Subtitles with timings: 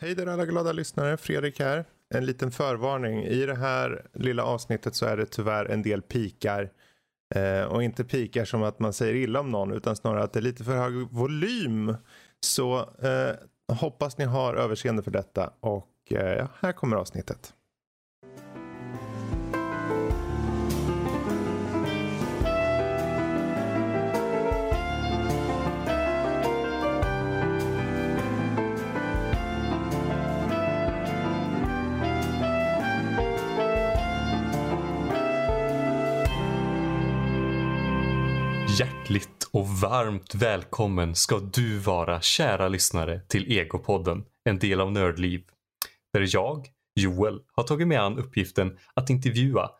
[0.00, 1.84] Hej där alla glada lyssnare, Fredrik här.
[2.14, 3.24] En liten förvarning.
[3.24, 6.70] I det här lilla avsnittet så är det tyvärr en del pikar.
[7.34, 10.38] Eh, och inte pikar som att man säger illa om någon utan snarare att det
[10.38, 11.96] är lite för hög volym.
[12.40, 13.34] Så eh,
[13.74, 17.54] hoppas ni har överseende för detta och eh, här kommer avsnittet.
[39.52, 45.44] Och varmt välkommen ska du vara kära lyssnare till Egopodden, en del av Nördliv.
[46.12, 46.66] Där jag,
[47.00, 49.70] Joel, har tagit mig an uppgiften att intervjua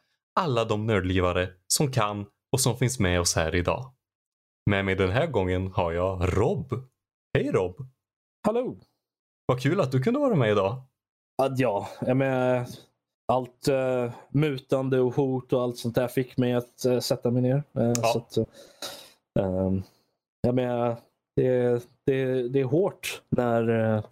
[0.41, 3.93] alla de nördlivare som kan och som finns med oss här idag.
[4.71, 6.75] Med mig den här gången har jag Rob.
[7.35, 7.87] Hej Rob!
[8.47, 8.77] Hallå!
[9.47, 10.83] Vad kul att du kunde vara med idag.
[11.57, 12.67] Ja, jag menar,
[13.33, 17.43] allt uh, mutande och hot och allt sånt där fick mig att uh, sätta mig
[17.43, 17.57] ner.
[17.57, 17.95] Uh, Ja.
[17.95, 18.49] så att,
[19.35, 19.83] um,
[20.41, 20.97] jag menar,
[21.37, 24.05] det, det, det är hårt när uh,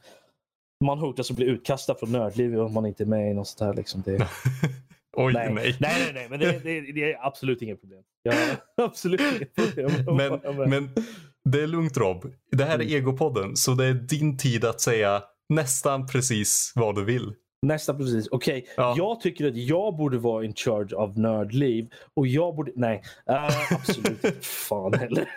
[0.85, 3.61] man hotas att bli utkastad från nördliv om man inte är med i något sånt
[3.61, 3.75] här.
[3.75, 4.03] Liksom.
[4.03, 4.13] Det,
[5.17, 5.77] Oj, nej, nej.
[5.81, 8.03] nej, nej, nej, men det, det, det är absolut inget problem.
[8.23, 8.35] Jag
[8.87, 9.91] absolut inget problem.
[10.17, 10.91] Men, men
[11.45, 12.33] det är lugnt Rob.
[12.53, 12.95] Det här är Mm.
[12.97, 17.35] Egopodden, så det är din tid att säga nästan precis vad du vill.
[17.67, 18.29] Nästa precis.
[18.31, 18.95] Okej, Ja.
[18.97, 22.73] jag tycker att jag borde vara in charge av nördliv och jag borde...
[22.75, 24.33] Nej, eh, absolut inte.
[24.41, 25.29] Fan heller.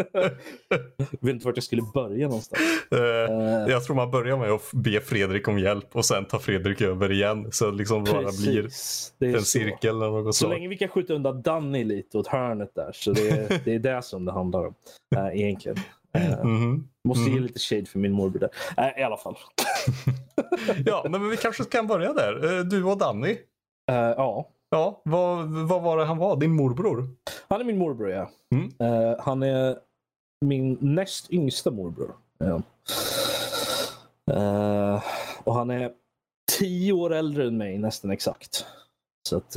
[1.20, 2.62] vet inte vart jag skulle börja någonstans.
[2.90, 6.38] Eh, Eh, Jag tror man börjar med att be Fredrik om hjälp och sen tar
[6.38, 7.48] Fredrik över igen.
[7.52, 9.12] Så det liksom bara blir precis.
[9.20, 9.44] Är en så.
[9.44, 10.50] cirkel eller något Så så.
[10.50, 12.90] länge vi kan skjuta undan Danny lite åt hörnet där.
[12.92, 14.74] Så det är det, är det som det handlar om.
[15.16, 15.76] Uh, egentligen.
[16.44, 16.88] Mhm.
[17.08, 17.42] måste ge Mhm.
[17.42, 18.50] lite shade för min morbror där.
[18.76, 19.36] Eh, I alla fall.
[20.86, 22.58] Ja, nej, men vi kanske kan börja där.
[22.58, 23.30] Eh, Du och Danny.
[23.90, 26.36] Eh, ja, Ja, vad, vad var det han var?
[26.36, 27.08] Din morbror?
[27.48, 28.30] han är min morbror ja.
[28.54, 28.70] Mm.
[28.78, 29.76] Eh, han är
[30.44, 32.14] min näst yngsta morbror.
[32.38, 32.62] Ja.
[34.32, 35.02] Eh,
[35.44, 35.92] och han är
[36.58, 38.66] tio år äldre än mig nästan exakt.
[39.28, 39.56] Så att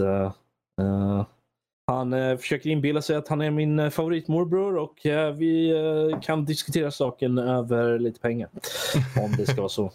[1.90, 6.20] han eh, försöker inbilla sig att han är min eh, favoritmorbror och eh, vi eh,
[6.22, 8.50] kan diskutera saken över lite pengar.
[9.24, 9.92] Om det ska vara så.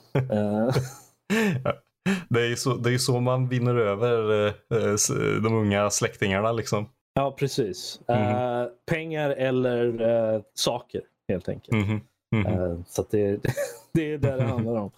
[2.28, 6.88] Det är så, det är så man vinner över eh, eh, de unga släktingarna liksom.
[7.15, 8.00] ja, precis.
[8.09, 11.87] Eh, pengar eller saker helt enkelt.
[11.87, 12.00] Mhm.
[12.47, 13.41] Eh, Så det,
[13.94, 14.91] det är det det handlar om.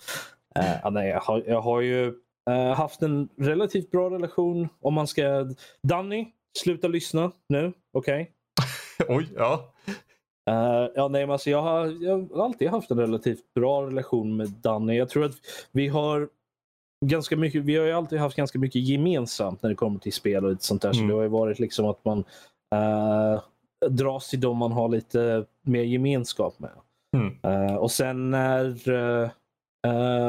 [0.92, 2.14] Nej, jag, har, jag har ju
[2.76, 4.68] haft en relativt bra relation.
[4.80, 5.46] Om man ska...
[5.82, 6.26] Danny,
[6.62, 7.72] sluta lyssna nu.
[7.92, 8.32] Okej?
[9.08, 9.72] Oj, ja.
[10.50, 14.36] Eh, ja, nej, men alltså, jag, har, jag har alltid haft en relativt bra relation
[14.36, 14.96] med Danny.
[14.96, 15.36] Jag tror att
[15.72, 16.28] vi har
[17.04, 20.44] ganska mycket, vi har ju alltid haft ganska mycket gemensamt när det kommer till spel
[20.44, 20.92] och sånt där.
[20.92, 21.08] Så Mm.
[21.08, 22.18] det har ju varit liksom att man
[22.74, 23.40] uh,
[23.88, 26.70] dras till dem man har lite mer gemenskap med.
[27.16, 27.36] Mm.
[27.42, 29.30] Eh, och sen när eh,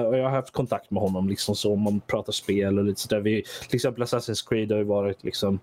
[0.07, 3.01] och jag har haft kontakt med honom liksom så om man pratar spel och lite
[3.01, 3.19] sådär.
[3.19, 5.59] Vi, till exempel Assassin's Creed har ju varit liksom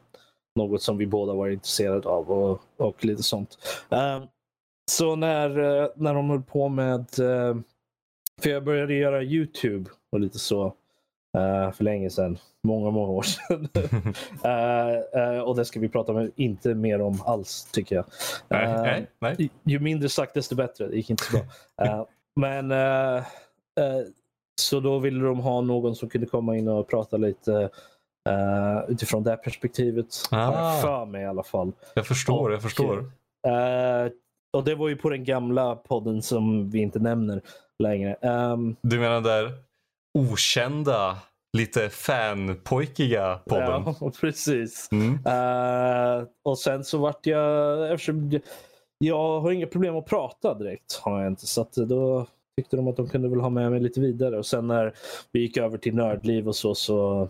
[0.55, 3.59] något som vi båda varit intresserade av och, och lite sånt.
[3.91, 4.23] Eh,
[4.91, 7.57] så när, eh, när de höll på med, eh,
[8.43, 10.67] för jag började göra Youtube och lite så
[11.39, 13.69] eh, för länge sedan, många, många år sedan.
[15.45, 18.05] Och det ska vi prata med, inte mer om alls tycker jag.
[18.49, 19.51] Nej, Eh, nej, nej.
[19.65, 20.89] ju mindre sagt desto bättre.
[20.89, 21.45] Det gick inte så bra.
[21.87, 22.05] Eh,
[22.37, 22.73] men
[24.61, 27.71] så då ville de ha någon som kunde komma in och prata lite
[28.29, 30.07] eh, utifrån det perspektivet.
[30.31, 30.73] Har Ah.
[30.73, 31.73] jag för mig i alla fall.
[31.95, 32.99] Jag förstår, jag Och, förstår.
[33.47, 34.11] Eh,
[34.57, 37.41] och det var ju på den gamla podden som vi inte nämner
[37.83, 38.15] längre.
[38.15, 39.53] Ehm, Du menar där
[40.19, 41.17] okända,
[41.57, 43.95] lite fanpojkiga podden?
[44.01, 44.89] Ja, precis.
[44.93, 45.15] Mm.
[45.27, 48.43] Eh, och sen så vart jag, eftersom jag-
[48.99, 51.47] jag har inga problem att prata direkt, har jag inte.
[51.47, 52.27] Så att då
[52.57, 54.39] tyckte de att de kunde väl ha med mig lite vidare.
[54.39, 54.95] Och sen när
[55.33, 57.29] vi gick över till nördliv och så, så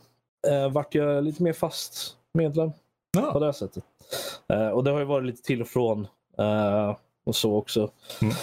[0.50, 2.76] uh, vart jag lite mer fast medlem på
[3.20, 3.38] Ja.
[3.38, 3.84] det här sättet.
[4.48, 6.06] Eh, och det har ju varit lite till och från
[6.38, 6.96] eh,
[7.26, 7.90] och så också.
[8.22, 8.34] Mm.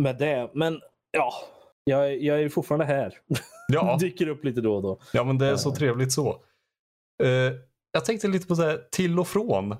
[0.00, 0.50] Med det.
[0.54, 0.80] Men
[1.10, 1.32] ja,
[1.84, 3.14] jag, jag är fortfarande här.
[3.68, 3.96] Ja.
[4.00, 4.98] Dyker upp lite då och då.
[5.12, 6.28] ja, men det är så trevligt så.
[7.22, 7.52] Eh,
[7.92, 9.72] jag tänkte lite på det här till och från.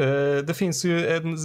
[0.00, 1.36] Eh, det finns ju en,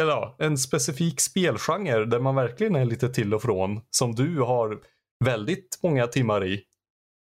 [0.00, 3.80] eller en specifik spelgenre där man verkligen är lite till och från.
[3.90, 4.78] Som du har
[5.24, 6.64] väldigt många timmar i.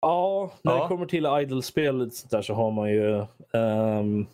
[0.00, 0.82] Ja, när Ja.
[0.82, 1.26] det kommer till
[2.30, 3.24] där så har man ju...
[3.52, 4.26] ehm,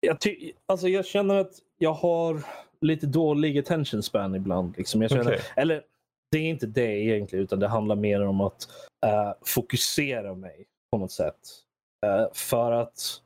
[0.00, 2.42] jag, ty- alltså jag känner att jag har
[2.80, 4.74] lite dålig attention span ibland.
[4.76, 5.02] Liksom.
[5.02, 5.40] Jag känner, Okej.
[5.56, 5.82] Eller
[6.30, 8.68] det är inte det egentligen, utan det handlar mer om att
[9.06, 11.38] uh, fokusera mig på något sätt.
[12.06, 13.22] Uh, för att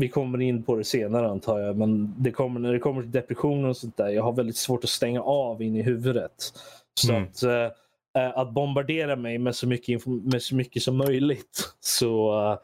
[0.00, 3.10] vi kommer in på det senare antar jag, men det kommer, när det kommer till
[3.10, 6.52] depressioner och sånt där, jag har väldigt svårt att stänga av in i huvudet.
[7.00, 7.22] Så mm.
[7.22, 7.76] att, uh,
[8.14, 11.74] att bombardera mig med så mycket, med så mycket som möjligt.
[11.80, 12.58] Så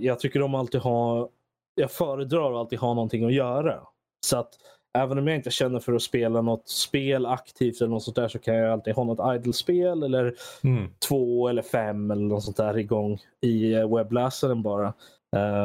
[0.00, 1.28] jag tycker om alltid ha,
[1.74, 3.80] jag föredrar att alltid ha någonting att göra.
[4.26, 4.54] Så att
[4.98, 8.28] även om jag inte känner för att spela något spel aktivt eller något sånt där
[8.28, 10.90] så kan jag alltid ha något idle-spel eller mm.
[11.08, 14.94] två eller fem eller något sånt där igång i eh, webbläsaren bara.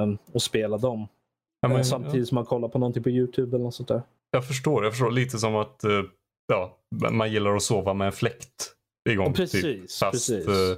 [0.01, 1.07] Um, och spela dem.
[1.61, 2.25] Ja, men, Samtidigt ja.
[2.25, 4.01] som man kollar på någonting på Youtube eller något sånt där.
[4.31, 4.83] Jag förstår.
[4.83, 5.11] Jag förstår.
[5.11, 5.81] Lite som att
[6.47, 6.77] ja,
[7.11, 8.75] man gillar att sova med en fläkt
[9.09, 9.25] igång.
[9.27, 9.61] Ja, precis.
[9.61, 9.81] Typ.
[9.81, 10.47] Fast, precis.
[10.47, 10.77] Uh,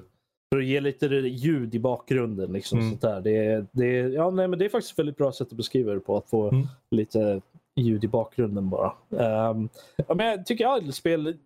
[0.54, 2.54] för att ge lite ljud i bakgrunden.
[2.54, 2.92] Liksom, mm.
[2.92, 3.22] sånt där.
[3.22, 6.00] Det, det, ja, nej, men det är faktiskt ett väldigt bra sätt att beskriva det
[6.00, 6.18] på.
[6.18, 6.68] Att få mm.
[6.92, 7.42] lite
[7.76, 8.94] ljud i bakgrunden bara.
[9.10, 9.70] Um,
[10.08, 11.38] ja, men jag tycker idle-spel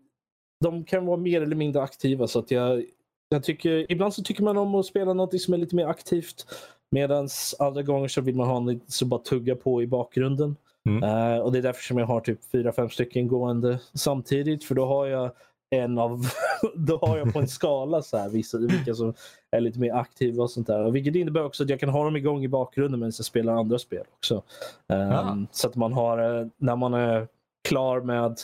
[0.63, 2.27] de kan vara mer eller mindre aktiva.
[2.27, 2.83] så att jag,
[3.29, 6.45] jag tycker, Ibland så tycker man om att spela något som är lite mer aktivt.
[6.91, 7.29] Medan
[7.59, 10.55] andra gånger så vill man ha något som bara tugga på i bakgrunden.
[10.89, 11.03] Mm.
[11.03, 14.63] Uh, och Det är därför som jag har typ fyra, fem stycken gående samtidigt.
[14.63, 15.31] För då har jag
[15.69, 16.25] en av,
[16.75, 19.13] då har jag på en skala så här, vissa, vilka som
[19.51, 20.91] är lite mer aktiva och sånt där.
[20.91, 23.79] Vilket innebär också att jag kan ha dem igång i bakgrunden medan jag spelar andra
[23.79, 24.43] spel också.
[24.87, 27.27] Um, Så att man har, eh, när man är
[27.67, 28.37] klar med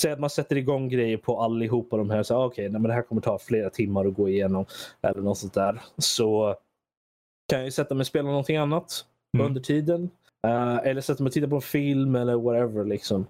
[0.00, 2.22] Säg att man sätter igång grejer på allihopa de här.
[2.22, 4.66] Så okej, okay, det här kommer ta flera timmar att gå igenom.
[5.02, 5.82] Eller något sånt där.
[5.98, 6.56] Så
[7.48, 9.04] kan jag sätta mig och spela någonting annat
[9.34, 9.46] mm.
[9.46, 10.10] under tiden.
[10.46, 12.84] Uh, eller sätta mig och titta på en film eller whatever.
[12.84, 13.26] Liksom.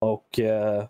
[0.00, 0.84] Och uh,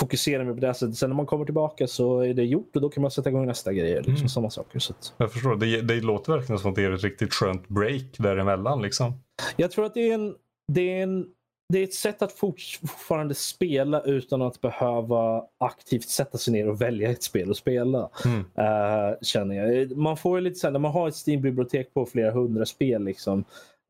[0.00, 0.96] fokusera mig på det sättet.
[0.96, 3.46] Sen när man kommer tillbaka så är det gjort och då kan man sätta igång
[3.46, 3.94] nästa grej.
[3.94, 4.28] Liksom, mm.
[4.28, 4.78] Sådana saker.
[4.78, 5.14] Så att...
[5.16, 5.56] Jag förstår.
[5.56, 8.82] Det, det låter verkligen som att det är ett riktigt skönt break däremellan.
[8.82, 9.12] Liksom.
[9.56, 10.34] Jag tror att det är, en,
[10.72, 11.26] det, är en,
[11.72, 16.80] det är ett sätt att fortfarande spela utan att behöva aktivt sätta sig ner och
[16.80, 18.10] välja ett spel att spela.
[18.24, 18.38] Mm.
[18.38, 19.96] Uh, känner jag.
[19.96, 23.38] Man får lite så här, när man har ett Steam-bibliotek på flera hundra spel liksom,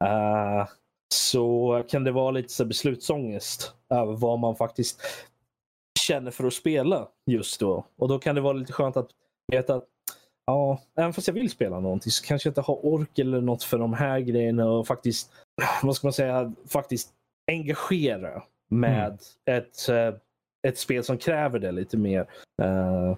[0.05, 0.67] uh,
[1.15, 5.01] så kan det vara lite så beslutsångest över vad man faktiskt
[6.03, 7.85] känner för att spela just då.
[7.97, 9.11] Och då kan det vara lite skönt att
[9.53, 9.85] veta att
[10.47, 13.63] ja, även fast jag vill spela någonting så kanske jag inte har ork eller något
[13.63, 15.33] för de här grejerna och faktiskt,
[15.83, 17.11] vad ska man säga, faktiskt
[17.51, 19.59] engagera med mm.
[19.59, 20.15] ett, eh,
[20.69, 22.21] ett spel som kräver det lite mer.
[22.63, 23.17] Uh,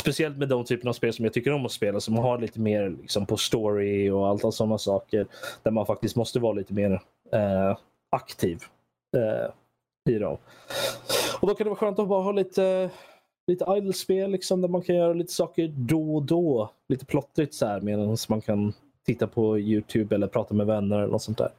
[0.00, 2.60] speciellt med de typerna av spel som jag tycker om att spela som har lite
[2.60, 5.26] mer liksom, på story och allt sådana saker.
[5.62, 6.90] Där man faktiskt måste vara lite mer
[7.34, 7.76] uh,
[8.10, 8.58] aktiv
[9.16, 9.52] uh,
[10.10, 10.36] i dem.
[11.40, 12.90] Och då kan det vara skönt att bara ha lite,
[13.46, 16.70] lite idle-spel liksom, där man kan göra lite saker då och då.
[16.88, 18.72] Lite plottrigt så här medan man kan
[19.06, 21.50] titta på Youtube eller prata med vänner eller något sånt där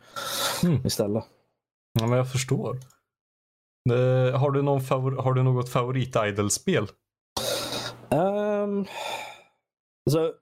[0.64, 0.86] mm.
[0.86, 1.24] istället.
[2.00, 2.78] Ja, men jag förstår.
[3.92, 6.88] Uh, har, du någon favor har du något favorit-idle-spel?
[8.10, 8.86] Um,
[10.06, 10.34] alltså,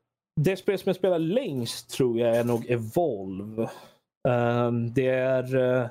[0.41, 3.69] det spel som jag spelar längst tror jag är nog Evolve.
[4.29, 5.87] Um, det är Uh,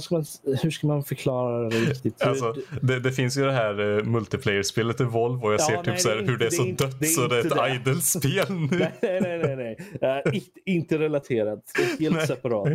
[0.00, 0.24] ska man,
[0.62, 2.22] hur ska man förklara det riktigt?
[2.22, 5.86] Alltså, det, det, finns ju det här uh, multiplayer-spelet Evolve och jag ja, ser typ
[5.86, 7.50] nej, så här, hur det är så inte, dött det är så det är ett
[7.50, 7.74] det.
[7.74, 8.78] idle-spel nu.
[9.02, 9.56] nej, nej, nej.
[10.00, 10.22] nej.
[10.26, 11.62] Uh, inte, inte relaterat.
[12.00, 12.26] Helt nej.
[12.26, 12.68] separat.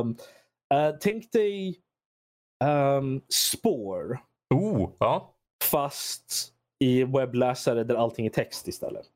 [0.00, 0.16] Um,
[1.00, 1.76] tänk dig
[2.64, 4.18] um, Spore.
[4.54, 5.34] Oh, ja.
[5.70, 6.52] Fast
[6.82, 9.06] i webbläsare där allting är text istället.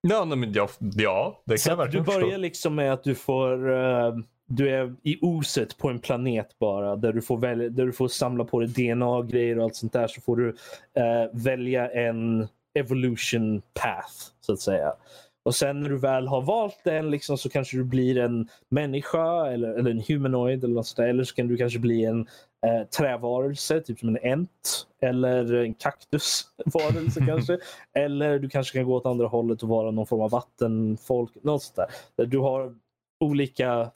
[0.00, 3.14] Ja, men ja, ja det kan så jag verkligen Du börjar liksom med att du
[3.14, 7.86] får uh, du är i oset på en planet bara där du får, välja, där
[7.86, 10.54] du får samla på dig DNA-grejer och allt sånt där så får du uh,
[11.32, 14.92] välja en evolution path så att säga.
[15.44, 19.46] Och sen när du väl har valt den liksom, så kanske du blir en människa
[19.46, 21.08] eller, eller en humanoid eller något sånt där.
[21.08, 22.20] Eller så kan du kanske bli en
[22.66, 24.86] eh, trävarelse, typ som en ent.
[25.02, 27.58] Eller en kaktusvarelse kanske.
[27.94, 31.32] Eller du kanske kan gå åt andra hållet och vara någon form av vattenfolk.
[31.42, 32.26] Något sånt där.
[32.26, 32.74] Du har
[33.20, 33.90] olika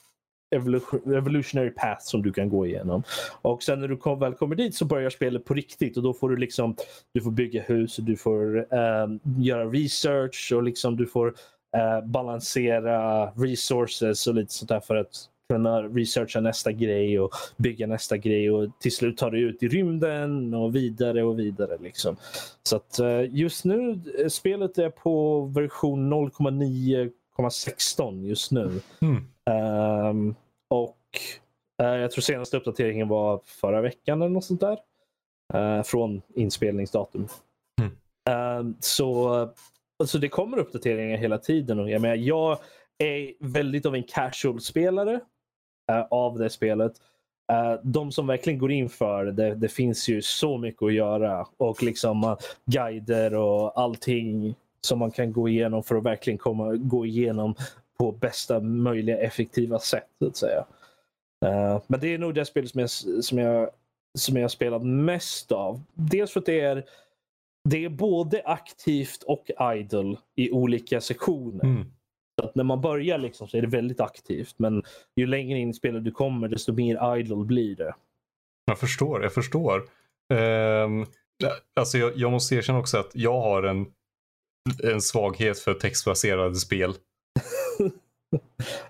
[0.50, 3.02] evolutionary path som du kan gå igenom.
[3.42, 6.14] Och sen när du kom, väl kommer dit så börjar spelet på riktigt och då
[6.14, 6.76] får du liksom
[7.14, 12.06] du får bygga hus och du får um, göra research och liksom du får uh,
[12.06, 18.16] balansera resources och lite sånt där för att kunna researcha nästa grej och bygga nästa
[18.16, 21.78] grej och till slut ta dig ut i rymden och vidare och vidare.
[21.80, 22.16] Liksom.
[22.62, 28.80] Så att eh, just nu, eh, spelet är på version 0,9,16 just nu.
[29.00, 29.24] Mm.
[29.48, 30.34] Um,
[30.68, 30.98] och
[31.82, 34.78] uh, jag tror senaste uppdateringen var förra veckan eller något sånt där.
[35.54, 37.28] Uh, från inspelningsdatum.
[37.80, 38.58] Mm.
[38.60, 39.28] Um, så
[39.98, 41.80] alltså det kommer uppdateringar hela tiden.
[41.80, 42.58] Och jag, menar, jag
[42.98, 45.20] är väldigt av en casual-spelare
[45.92, 46.92] uh, av det spelet.
[47.52, 51.46] Uh, de som verkligen går in för det, det finns ju så mycket att göra
[51.56, 56.74] och liksom uh, guider och allting som man kan gå igenom för att verkligen komma,
[56.76, 57.54] gå igenom
[57.98, 60.08] på bästa möjliga effektiva sätt.
[60.18, 60.66] Så att säga.
[61.46, 62.90] Uh, men det är nog det spel som jag,
[63.24, 63.70] som jag,
[64.18, 65.82] som jag spelat mest av.
[65.94, 66.84] Dels för att det är,
[67.68, 71.64] det är både aktivt och idle i olika sektioner.
[71.64, 71.84] Mm.
[72.40, 74.54] Så att när man börjar liksom så är det väldigt aktivt.
[74.58, 74.82] Men
[75.16, 77.94] ju längre in i spelet du kommer desto mer idle blir det.
[78.66, 79.82] Jag förstår, jag förstår.
[80.34, 81.06] Um,
[81.80, 83.86] alltså jag, jag måste erkänna också att jag har en,
[84.82, 86.94] en svaghet för textbaserade spel.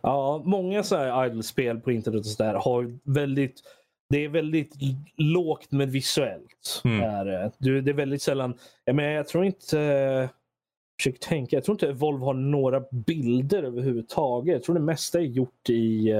[0.00, 3.62] Ja, många så här idle-spel på internet och så där har väldigt
[4.11, 4.75] det är väldigt
[5.16, 6.83] lågt med visuellt.
[6.85, 7.02] Mm.
[7.02, 7.80] Är det.
[7.80, 8.54] det är väldigt sällan,
[8.85, 10.28] jag, menar, jag tror inte
[11.00, 11.57] försöker tänka.
[11.57, 14.52] Jag tror inte Volvo har några bilder överhuvudtaget.
[14.52, 16.11] Jag tror det mesta är gjort i,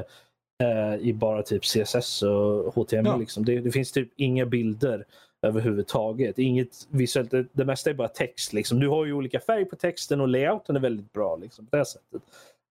[0.63, 3.07] eh, i bara typ CSS och HTML.
[3.07, 3.17] Ja.
[3.17, 3.45] Liksom.
[3.45, 5.05] Det, det, finns typ inga bilder
[5.43, 6.39] överhuvudtaget.
[6.39, 7.31] Inget visuellt.
[7.31, 8.53] Det, det mesta är bara text.
[8.53, 8.81] Liksom.
[8.81, 11.85] Du har ju olika färg på texten och layouten är väldigt bra liksom, på det
[11.85, 12.23] sättet.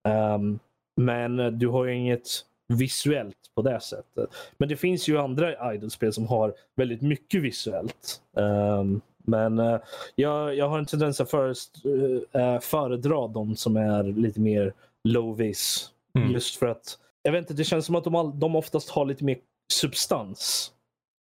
[0.07, 0.59] Um,
[1.01, 2.27] men du har ju inget
[2.67, 4.29] visuellt på det sättet.
[4.57, 8.21] Men det finns ju andra idolspel som har väldigt mycket visuellt.
[8.33, 9.79] Um, men uh,
[10.15, 14.73] jag, jag har en tendens att för, uh, föredra de som är lite mer
[15.03, 15.91] low-vis.
[16.15, 16.31] Mm.
[16.31, 19.05] Just för att jag vet inte, det känns som att de, all, de oftast har
[19.05, 19.37] lite mer
[19.73, 20.71] substans.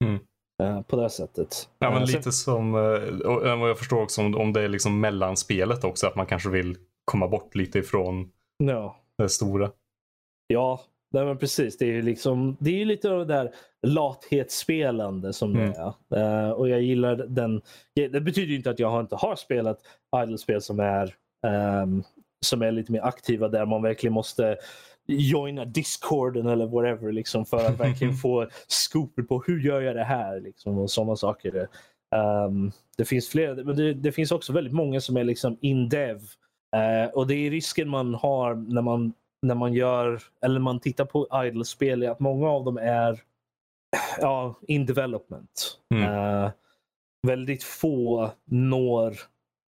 [0.05, 0.19] Mm.
[0.63, 1.69] Uh, på det sättet.
[1.79, 6.07] Ja, men lite som, vad jag förstår också om, om det är liksom mellanspelet också,
[6.07, 8.95] att man kanske vill komma bort lite ifrån no.
[9.17, 9.71] det stora.
[10.47, 11.77] Ja, Nej, men precis.
[11.77, 13.51] Det är, liksom, det är lite av det där
[13.87, 15.71] lathetsspelande som mm.
[15.71, 16.45] det är.
[16.45, 17.61] Uh, och jag gillar den.
[17.95, 19.79] Det betyder inte att jag inte har spelat
[20.23, 21.15] idle-spel som är
[21.83, 22.03] um,
[22.45, 24.57] som är lite mer aktiva där man verkligen måste
[25.07, 30.03] joina discorden eller whatever liksom för att verkligen få scoopet på hur gör jag det
[30.03, 31.67] här liksom och sådana saker.
[32.15, 36.21] Um, det finns flera, men det, det, finns också väldigt många som är liksom in-dev
[36.75, 41.05] uh, och det är risken man har när man när man gör eller man tittar
[41.05, 43.21] på idle-spel är att många av dem är
[44.19, 45.79] ja, in development.
[45.95, 46.13] Mm.
[46.13, 46.51] Uh,
[47.27, 49.17] väldigt få når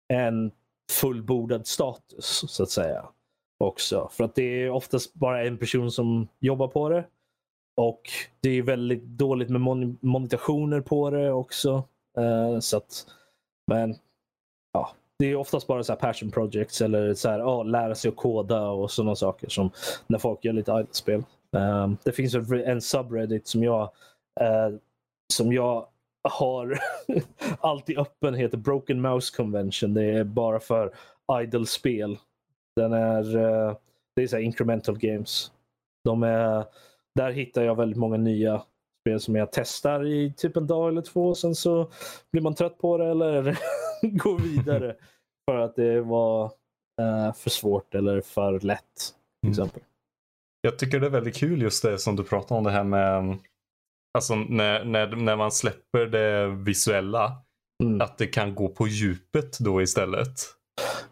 [0.09, 0.53] en
[0.93, 3.05] fullbordad status så att säga.
[3.59, 4.09] Också.
[4.12, 7.05] För att det är oftast bara en person som jobbar på det.
[7.76, 8.03] Och
[8.41, 11.85] det är väldigt dåligt med mon monetationer på det också.
[12.19, 13.07] Uh, så att,
[13.67, 13.97] men
[14.73, 18.08] ja, det är oftast bara så här passion projects eller så här, oh, lära sig
[18.08, 19.70] att koda och sådana saker som
[20.06, 21.25] när folk gör lite idle-spel.
[21.52, 23.82] Um, ehm, det finns en subreddit som jag,
[24.40, 24.76] uh,
[25.32, 25.87] som jag
[26.28, 26.78] har
[27.61, 29.94] alltid öppen, heter Broken Mouse Convention.
[29.94, 30.94] Det är bara för
[31.42, 32.18] idle-spel.
[32.76, 33.76] Den är, uh,
[34.16, 35.52] det är så incremental games.
[36.04, 36.64] De är,
[37.14, 38.62] där hittar jag väldigt många nya
[39.00, 41.35] spel som jag testar i typ en dag eller två.
[41.35, 41.90] Sen så
[42.32, 43.58] blir man trött på det eller
[44.19, 44.97] gå vidare
[45.50, 46.45] för att det var
[47.00, 48.83] uh, för svårt eller för lätt.
[49.43, 49.53] Till mm.
[49.53, 49.83] exempel.
[50.61, 53.38] Jag tycker det är väldigt kul just det som du pratar om det här med
[54.17, 57.33] Alltså när, när, när man släpper det visuella.
[57.83, 58.00] Mm.
[58.00, 60.41] Att det kan gå på djupet då istället.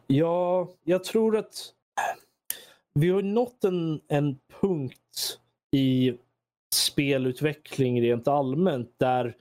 [0.07, 1.73] Ja, jag tror att
[2.95, 5.39] vi har nått en, en punkt
[5.77, 6.15] i
[6.75, 9.37] spelutveckling rent allmänt där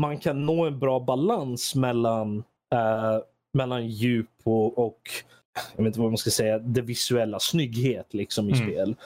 [0.00, 3.18] man kan nå en bra balans mellan, uh,
[3.52, 5.00] mellan djup och, och
[5.76, 8.66] jag vet inte vad man ska säga, det visuella, snygghet liksom i mm.
[8.66, 8.96] spel.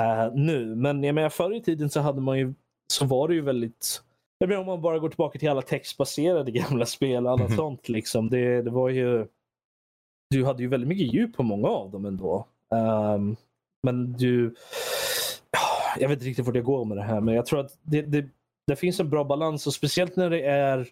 [0.00, 2.54] Uh, nu, men jag menar, förr i tiden så hade man ju
[2.92, 4.02] så var det ju väldigt
[4.38, 7.56] jag menar, om man bara går tillbaka till alla textbaserade gamla spel och annat mm.
[7.56, 7.88] sånt.
[7.88, 9.26] Liksom, det, det var ju
[10.30, 12.46] du hade ju väldigt mycket djup på många av dem ändå.
[12.70, 13.36] Um,
[13.82, 14.54] men du
[15.98, 18.02] jag vet inte riktigt vart jag går med det här, men jag tror att det,
[18.02, 18.26] det,
[18.66, 20.88] det finns en bra balans och speciellt när det är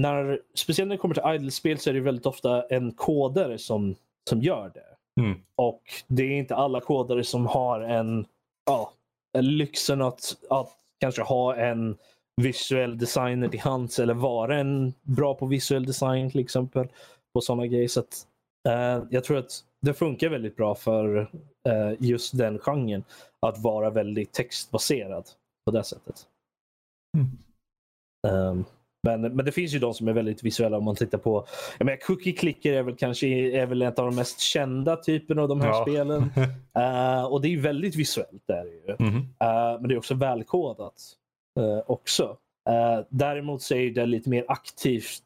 [0.00, 3.94] när, speciellt när det kommer till idle-spel så är det väldigt ofta en kodare som,
[4.30, 5.20] som gör det.
[5.22, 5.40] Mm.
[5.54, 8.26] Och det är inte alla kodare som har en,
[8.66, 8.92] ja,
[9.38, 11.96] lyxen att, att kanske ha en
[12.36, 16.88] visuell designer till hands eller vara en bra på visuell design till exempel.
[17.34, 17.88] På sådana grejer.
[17.88, 18.26] Så att,
[18.68, 21.16] uh, jag tror att det funkar väldigt bra för
[21.68, 23.04] uh, just den genren
[23.46, 25.24] att vara väldigt textbaserad
[25.64, 26.26] på det sättet.
[27.16, 27.38] Mm.
[28.26, 28.64] Um,
[29.02, 31.46] men, men det finns ju de som är väldigt visuella om man tittar på.
[31.78, 35.42] Jag menar, Cookie Clicker är väl kanske är väl ett av de mest kända typerna
[35.42, 35.82] av de här ja.
[35.82, 36.22] spelen.
[36.78, 38.42] Uh, och det är väldigt visuellt.
[38.46, 38.96] Där ju.
[38.98, 39.16] Mm.
[39.16, 40.94] Uh, men det är också välkodat
[41.60, 42.36] uh, också.
[43.08, 45.24] däremot så är det lite mer aktivt.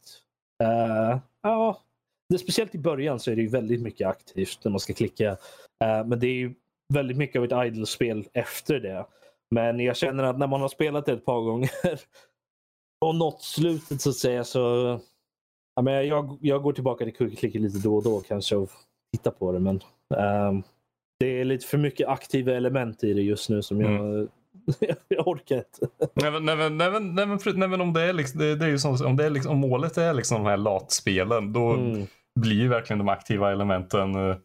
[1.43, 1.81] ja,
[2.29, 5.37] det, speciellt i början så är det väldigt mycket aktivt när man ska klicka.
[5.81, 6.55] men det är
[6.95, 9.07] väldigt mycket av ett idle-spel efter det.
[9.51, 11.71] Men jag känner att när man har spelat det ett par gånger
[13.03, 14.61] och nått slutet så att säga så
[15.77, 18.71] ja, men jag, jag går tillbaka till Cookie Clicker lite då och då kanske och
[19.17, 19.59] tittar på det.
[19.59, 19.81] Men
[20.49, 20.63] um,
[21.21, 24.29] det är lite för mycket aktiva element i det just nu som jag, Mm.
[25.09, 25.89] jag orkar inte.
[26.15, 28.41] Nej men, nej, men, nej, men, nej, men, fru- nej, men om det är liksom,
[28.41, 30.57] det, det är ju som, om, det är liksom, om målet är liksom de här
[30.57, 32.07] latspelen då Mm.
[32.41, 34.37] blir ju verkligen de aktiva elementen uh,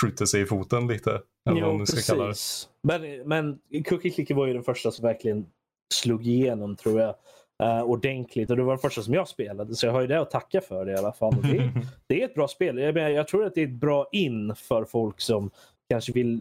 [0.00, 1.10] skjuter sig i foten lite.
[1.50, 2.68] Eller Jo, precis.
[2.82, 5.46] Men, men Cookie Clicker var ju den första som verkligen
[5.94, 7.14] slog igenom tror jag.
[7.62, 10.20] Uh, ordentligt och det var den första som jag spelade så jag har ju det
[10.20, 11.42] att tacka för det i alla fall.
[11.42, 11.72] Det,
[12.06, 12.78] det är ett bra spel.
[12.78, 15.50] Jag, menar, jag tror att det är ett bra in för folk som
[15.90, 16.40] kanske vill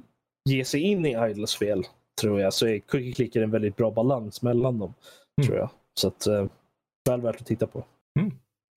[0.49, 1.83] ge sig in i idle-spel.
[2.21, 2.53] Tror jag.
[2.53, 4.93] Så är Cookie Clicker en väldigt bra balans mellan dem.
[5.41, 5.47] Mm.
[5.47, 5.69] Tror jag.
[5.99, 6.45] Så att, uh,
[7.09, 7.83] väl värt att titta på.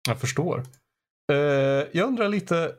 [0.08, 0.62] Jag förstår.
[1.32, 2.72] Eh, jag undrar lite,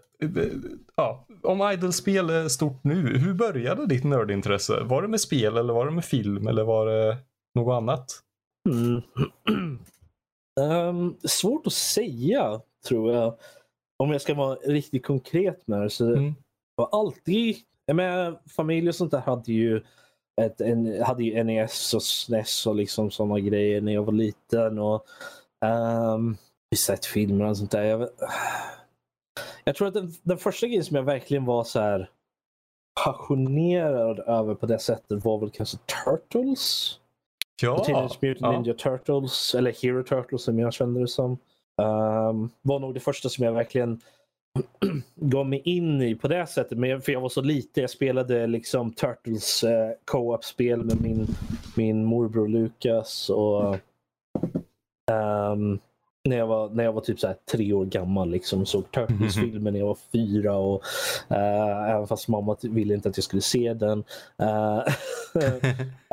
[0.96, 4.84] ja, om idle-spel är stort nu, hur började ditt nördintresse?
[4.84, 7.18] Var det med spel eller var det med film eller var det
[7.56, 8.20] något annat?
[8.70, 9.02] Mm.
[10.60, 13.36] Ehm, svårt att säga, tror jag.
[14.00, 15.90] Om jag ska vara riktigt konkret med det.
[15.90, 16.36] Så Mm.
[16.78, 19.84] har alltid, jag menar, familj och sånt där hade ju,
[20.42, 24.80] ett, en, hade ju NES och SNES och liksom sådana grejer när jag var liten.
[24.80, 25.06] Och
[25.66, 26.38] um,
[26.70, 27.84] vi sett filmer och sånt där.
[27.84, 28.10] Jag,
[29.64, 32.10] jag tror att den, den första grejen som jag verkligen var så här
[33.06, 36.98] passionerad över på det sättet var väl kanske Turtles.
[37.62, 38.52] Ja, Teenage Mutant ja.
[38.52, 41.32] Ninja Turtles, eller Hero Turtles som jag kände det som.
[41.78, 44.02] Um, var nog det första som jag verkligen
[45.16, 46.78] gav mig in i på det sättet.
[46.78, 47.82] Men jag, för jag var så liten.
[47.82, 51.28] Jag spelade liksom Turtles eh, co-op-spel med min,
[51.76, 53.30] min morbror Lukas.
[53.30, 53.78] Och,
[55.12, 55.80] ehm,
[56.24, 59.74] när, jag var, när jag var typ så här tre år gammal liksom, såg Turtles-filmen
[59.74, 60.56] när jag var fyra.
[60.56, 60.84] Och,
[61.32, 64.04] uh, även fast mamma ville inte att jag skulle se den.
[64.42, 64.84] Uh,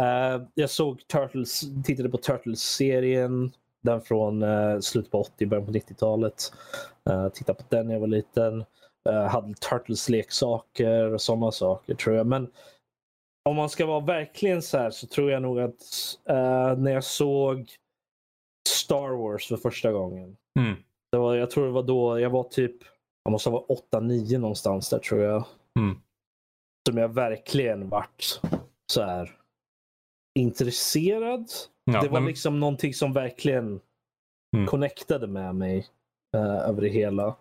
[0.01, 3.53] uh, jag såg Turtles, tittade på Turtles-serien.
[3.81, 6.53] Den från uh, slutet på 80, början på 90-talet.
[7.11, 8.65] Uh, tittade på den när jag var liten.
[9.09, 12.27] Uh, hade Turtles-leksaker och sådana saker tror jag.
[12.27, 12.49] Men
[13.45, 15.83] om man ska vara verkligen så här så tror jag nog att
[16.79, 17.71] när jag såg
[18.89, 20.37] Star Wars för första gången.
[20.61, 20.77] Mm.
[21.13, 22.77] Det var, jag tror det var då jag var typ,
[23.25, 25.45] jag måste vara 8-9 någonstans där tror jag.
[25.79, 25.97] Mm.
[26.89, 28.25] Som jag verkligen vart
[28.93, 29.31] så här
[30.39, 31.47] intresserad.
[31.85, 33.81] Ja, det var men- liksom någonting som verkligen
[34.57, 34.67] Mm.
[34.67, 35.87] connectade med mig
[36.37, 37.37] eh, över det hela.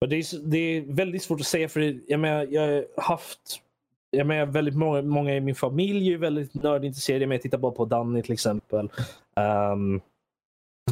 [0.00, 3.02] Men det, är, det är väldigt svårt att säga för det- jag, menar, jag har
[3.02, 3.62] haft
[4.10, 7.22] jag menar, väldigt många, många i min familj är väldigt nördintresserade.
[7.22, 8.90] Jag, menar, jag tittar bara på Danny till exempel.
[9.36, 10.00] Ehm,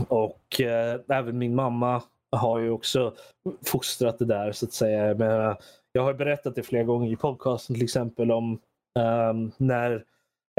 [0.08, 2.02] och eh, även min mamma
[2.36, 3.14] har ju också
[3.66, 5.06] fostrat det där så att säga.
[5.06, 5.56] Jag,
[5.92, 8.60] jag har berättat det flera gånger i podcasten till exempel om
[8.98, 10.04] ehm, när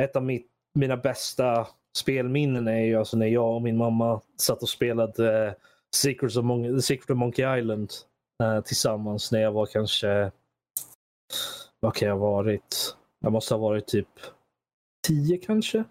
[0.01, 1.67] ett av mitt, mina bästa
[1.97, 5.53] spelminnen är ju alltså när jag och min mamma satt och spelade eh,
[5.95, 7.93] Secrets of Mon- Secret of Monkey Island
[8.43, 10.31] eh, tillsammans när jag var kanske,
[11.79, 12.95] vad kan jag ha varit?
[13.19, 14.09] Jag måste ha varit typ
[15.07, 15.83] 10 kanske?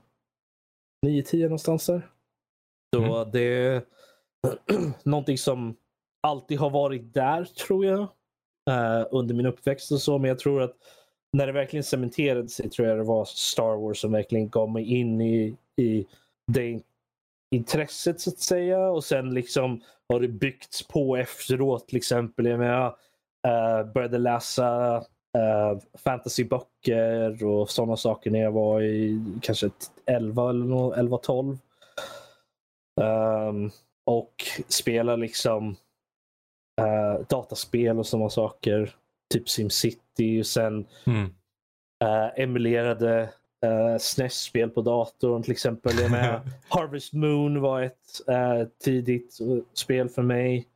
[1.06, 2.13] 9-10 någonstans där.
[2.94, 3.82] Så det är
[5.02, 5.76] någonting som
[6.22, 8.00] alltid har varit där tror jag.
[8.70, 10.18] eh, under min uppväxt och så.
[10.18, 10.74] Men jag tror att
[11.32, 14.84] när det verkligen cementerade sig tror jag det var Star Wars som verkligen gav mig
[14.94, 16.06] in i, i
[16.52, 16.80] det
[17.54, 18.78] intresset så att säga.
[18.90, 22.46] Och sen liksom har det byggts på efteråt till exempel.
[22.46, 22.86] Jag menar,
[23.46, 24.96] eh, började läsa
[25.38, 29.70] uh, fantasyböcker och sådana saker när jag var i kanske
[30.06, 31.58] 11 eller nå- 11-12.
[33.00, 33.70] Ehm,
[34.06, 34.34] och
[34.68, 35.76] spela liksom
[36.80, 38.94] eh, dataspel och sådana saker.
[39.34, 41.24] Typ SimCity och sen Mm.
[42.04, 43.28] eh, emulerade
[43.66, 45.92] uh, SNES-spel på datorn till exempel.
[46.00, 48.22] Jag menar, Harvest Moon var ett
[48.84, 49.38] tidigt
[49.74, 50.68] spel för mig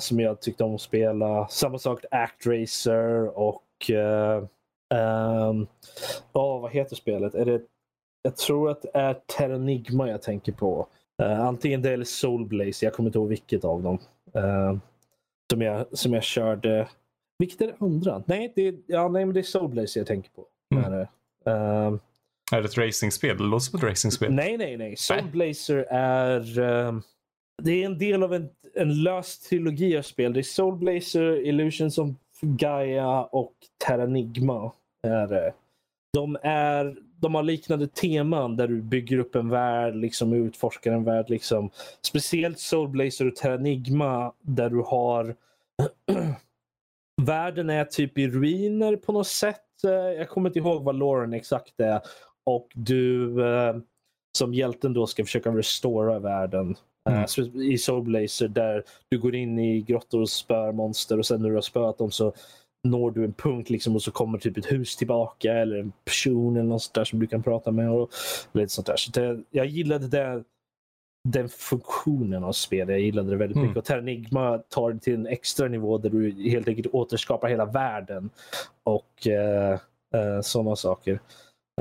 [0.00, 1.48] som jag tyckte om att spela.
[1.48, 4.44] Samma sak Actracer och uh,
[6.32, 7.34] vad heter spelet?
[7.34, 7.62] Är det,
[8.22, 10.86] jag tror att det är Terranigma jag tänker på.
[11.20, 12.86] Eh, antingen det eller Soul Blaze.
[12.86, 13.98] Jag kommer inte ihåg vilket av dem.
[14.34, 14.76] Eh,
[15.52, 16.88] som, jag, som jag körde.
[17.38, 18.22] Vilket är det andra?
[18.26, 20.46] Nej, det, ja, nej men det är Soul Blaze jag tänker på.
[20.74, 20.84] Mm.
[20.84, 21.08] Är det.
[21.50, 21.94] Eh,
[22.52, 23.36] Är det ett racingspel?
[23.38, 24.32] Det låter som ett racingspel.
[24.32, 24.96] Nej, nej, nej.
[24.96, 25.30] Soul Nej.
[25.32, 26.58] Blazer är...
[26.60, 27.02] ehm,
[27.62, 30.32] det är en del av en, en lös trilogi av spel.
[30.32, 32.08] Det är Soul Blazer, Illusions of
[32.40, 33.52] Gaia och
[33.86, 34.72] Terranigma.
[35.02, 35.52] Är.
[36.12, 41.04] De, är, de har liknande teman där du bygger upp en värld, liksom utforskar en
[41.04, 41.30] värld.
[41.30, 41.70] Liksom.
[42.02, 45.36] Speciellt Soul Blazer och Terranigma där du har
[47.22, 49.84] Världen är typ i ruiner på något sätt.
[49.84, 52.00] Eh, Jag kommer inte ihåg vad Lauren exakt är
[52.44, 53.76] och du eh,
[54.38, 56.76] som hjälten då ska försöka restora världen.
[57.10, 57.26] Mm.
[57.38, 61.42] Uh, I Soul Blazer där du går in i grottor och spör monster och sen
[61.42, 62.32] när du har spöat dem så
[62.88, 66.56] når du en punkt liksom och så kommer typ ett hus tillbaka eller en person
[66.56, 67.90] eller något sånt där som du kan prata med.
[67.90, 68.10] Och
[68.52, 68.96] lite sånt där.
[68.96, 70.44] Så det, jag gillade det,
[71.28, 72.88] den funktionen av spelet.
[72.88, 73.68] Jag gillade det väldigt Mm.
[73.68, 73.78] mycket.
[73.78, 78.30] Och Terranigma tar det till en extra nivå där du helt enkelt återskapar hela världen
[78.84, 79.78] och uh,
[80.20, 81.12] uh, sådana saker.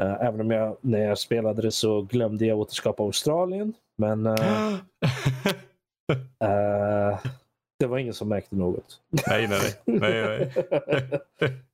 [0.01, 3.73] Uh, även om jag när jag spelade det så glömde jag återskapa Australien.
[3.97, 4.75] Men uh,
[6.43, 7.19] uh,
[7.79, 9.01] det var ingen som märkte något.
[9.27, 10.51] nej, nej, nej.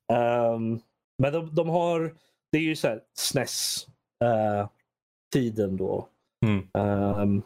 [0.08, 0.80] nej, um,
[1.22, 2.14] men de, de har,
[2.52, 3.86] det är ju så här SNES
[4.24, 4.68] uh,
[5.32, 6.08] tiden då.
[6.46, 6.68] Mm.
[7.20, 7.42] Um,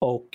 [0.00, 0.28] och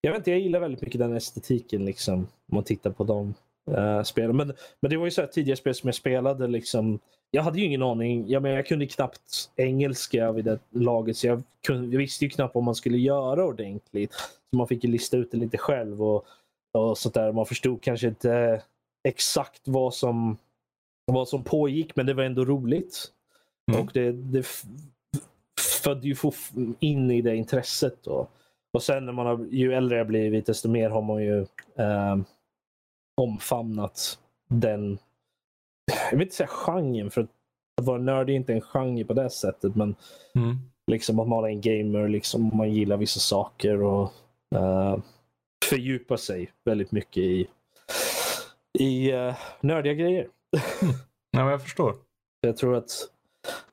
[0.00, 2.14] jag vet inte, jag gillar väldigt mycket den estetiken liksom.
[2.14, 3.34] Om man tittar på de
[3.70, 4.36] uh, spelen.
[4.36, 6.98] Men, men det var ju så här tidiga spel som jag spelade liksom.
[7.30, 8.28] Jag hade ju ingen aning.
[8.28, 12.30] Jag, menar, jag kunde knappt engelska vid det laget så jag, kunde, jag visste ju
[12.30, 14.12] knappt vad man skulle göra ordentligt.
[14.12, 16.26] Så man fick ju lista ut det lite själv och,
[16.74, 17.32] och sånt där.
[17.32, 18.62] Man förstod kanske inte
[19.08, 20.36] exakt vad som,
[21.06, 23.12] vad som pågick men det var ändå roligt.
[23.72, 23.80] Mm.
[23.80, 24.46] Och det, det
[25.82, 26.16] födde ju
[26.80, 28.02] in i det intresset.
[28.02, 28.28] Då.
[28.72, 31.40] Och sen när man har, ju äldre jag blivit desto mer har man ju
[31.76, 32.16] eh,
[33.20, 34.98] omfamnat den,
[36.10, 37.30] jag vill inte säga genren för att,
[37.80, 39.94] att vara nörd är inte en genre på det sättet men
[40.36, 40.58] Mm.
[40.86, 44.12] liksom att man är en gamer, liksom, man gillar vissa saker och
[44.54, 44.96] uh,
[45.64, 47.46] fördjupa sig väldigt mycket i,
[48.78, 50.28] i uh, nördiga grejer.
[50.50, 50.58] Ja,
[51.30, 51.94] men jag förstår.
[52.40, 52.90] Jag tror att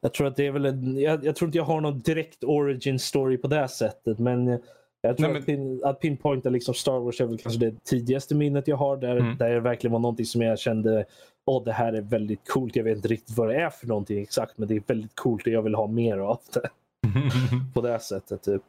[0.01, 2.43] jag tror att det är väl en, jag, jag tror inte jag har någon direkt
[2.43, 4.59] origin story på det sättet men
[5.01, 8.35] jag tror Nej, att, pin, att pinpointa liksom Star Wars är väl kanske det tidigaste
[8.35, 9.37] minnet jag har där, Mm.
[9.37, 11.05] där det verkligen var någonting som jag kände
[11.45, 12.75] Åh, det här är väldigt coolt.
[12.75, 15.47] Jag vet inte riktigt vad det är för någonting exakt men det är väldigt coolt
[15.47, 16.69] och jag vill ha mer av det
[17.73, 18.43] på det sättet.
[18.43, 18.61] Typ.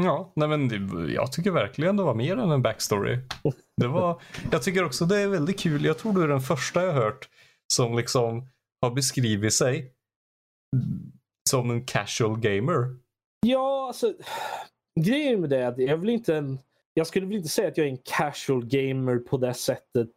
[0.00, 3.18] Ja, nej men det, jag tycker verkligen det var mer än en backstory.
[3.76, 5.84] Det var, jag tycker också det är väldigt kul.
[5.84, 7.28] Jag tror du är den första jag hört
[7.74, 8.48] som liksom
[8.82, 9.92] har beskrivit sig
[11.50, 12.96] som en casual gamer.
[13.46, 14.14] Ja, alltså
[15.00, 16.58] grejen med det är att jag vill inte en,
[16.94, 20.10] jag skulle väl inte säga att jag är en casual gamer på det sättet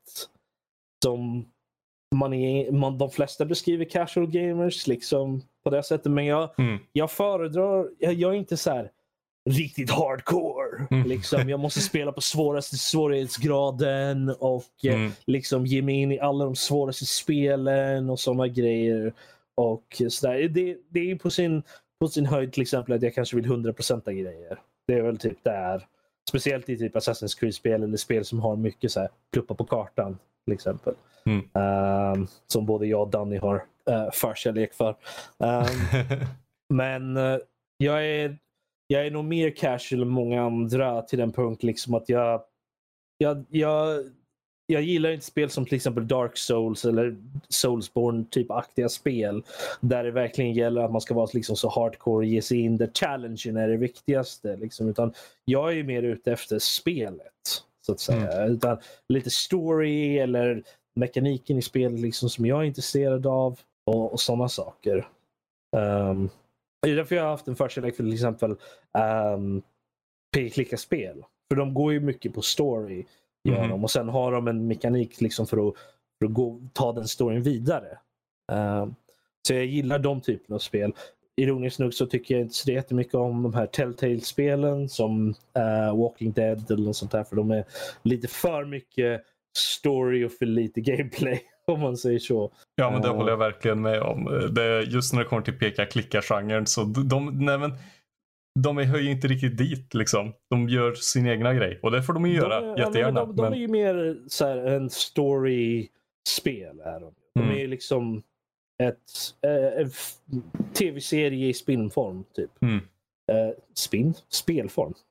[1.03, 1.45] som
[2.15, 6.11] man är, man, de flesta beskriver casual gamers liksom på det sättet.
[6.11, 6.77] Men jag, Mm.
[6.91, 8.91] jag föredrar, jag, jag är inte så här
[9.49, 10.87] riktigt hardcore.
[10.91, 11.07] Mm.
[11.09, 11.49] Liksom.
[11.49, 15.11] Jag måste spela på svåraste svårighetsgraden och eh, Mm.
[15.25, 19.13] liksom ge mig in i alla de svåraste spelen och sådana grejer.
[19.55, 20.49] Och så där.
[20.49, 21.63] Det, det är på sin,
[21.99, 24.59] på sin höjd till exempel att jag kanske vill 100% grejer.
[24.87, 25.85] Det är väl typ där.
[26.29, 30.17] Speciellt i typ Assassin's Creed-spel eller spel som har mycket så här pluppa på kartan.
[30.45, 30.93] Till exempel.
[31.25, 31.49] Mm.
[31.53, 33.55] Ehm, som både jag och Danny har
[33.89, 34.95] uh, förkärlek för.
[35.43, 35.65] Ehm,
[36.73, 37.37] men eh,
[37.77, 38.37] jag, är,
[38.87, 42.41] jag är nog mer casual än många andra till den punkt liksom att jag,
[43.17, 44.03] jag, jag,
[44.67, 47.15] jag gillar inte spel som till exempel Dark Souls eller
[47.49, 49.43] Soulsborne typ aktiga spel.
[49.81, 52.77] Där det verkligen gäller att man ska vara liksom så hardcore och ge sig in
[52.77, 54.55] där challengen är det viktigaste.
[54.55, 54.89] Liksom.
[54.89, 55.13] Utan
[55.45, 57.63] jag är ju mer ute efter spelet.
[57.85, 58.45] Så att säga.
[58.45, 58.77] Utan
[59.13, 60.63] lite story eller
[60.95, 63.59] mekaniken i spelet liksom, som jag är intresserad av.
[63.85, 65.07] Och, och sådana saker.
[65.77, 66.29] Um,
[66.87, 68.55] det är därför jag har haft en förkärlek för till exempel
[69.33, 69.61] um,
[70.35, 71.23] p-klicka-spel.
[71.51, 73.05] För de går ju mycket på story.
[73.43, 73.69] Gör Mhm.
[73.69, 73.83] de.
[73.83, 75.73] Och sen har de en mekanik liksom för att,
[76.19, 77.97] för att gå, ta den storyn vidare.
[78.51, 78.95] Um,
[79.47, 80.93] så jag gillar de typerna av spel.
[81.41, 86.31] Ironiskt nog så tycker jag inte så jättemycket om de här Telltale-spelen som uh, Walking
[86.31, 87.23] Dead eller något sånt där.
[87.23, 87.65] För de är
[88.03, 89.21] lite för mycket
[89.57, 91.41] story och för lite gameplay.
[91.71, 92.51] Om man säger så.
[92.75, 93.13] Ja men det Ja.
[93.13, 94.49] håller jag verkligen med om.
[94.51, 97.73] Det, just när det kommer till peka-klicka-genren så de, de, nej, men,
[98.59, 100.33] de höjer inte riktigt dit liksom.
[100.49, 103.19] De gör sin egna grej och det får de ju göra de, är- jättegärna.
[103.25, 106.79] De, de men, är ju mer så här, en story-spel.
[106.79, 107.13] Är de.
[107.35, 107.57] de Mm.
[107.57, 108.23] är liksom
[108.83, 108.95] ett,
[109.45, 110.13] eh, f-
[110.73, 112.23] tv-serie i spinnform.
[112.35, 112.51] Typ.
[112.61, 112.79] Mm.
[113.31, 114.13] Eh, spinn?
[114.29, 114.93] Spelform.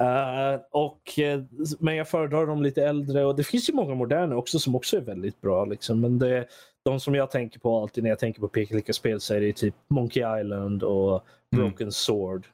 [0.00, 1.42] Eh, och, eh,
[1.78, 4.96] men jag föredrar de lite äldre och det finns ju många moderna också som också
[4.96, 5.64] är väldigt bra.
[5.64, 6.00] Liksom.
[6.00, 6.46] Men det,
[6.84, 9.52] de som jag tänker på alltid när jag tänker på peka spel så är det
[9.52, 11.64] typ Monkey Island och Mm.
[11.64, 12.46] Broken Sword.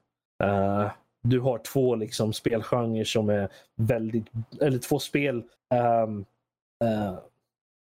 [0.44, 0.90] Eh,
[1.22, 4.26] du har två liksom, spelgenrer som är väldigt,
[4.60, 5.42] eller två spel
[5.74, 6.06] eh,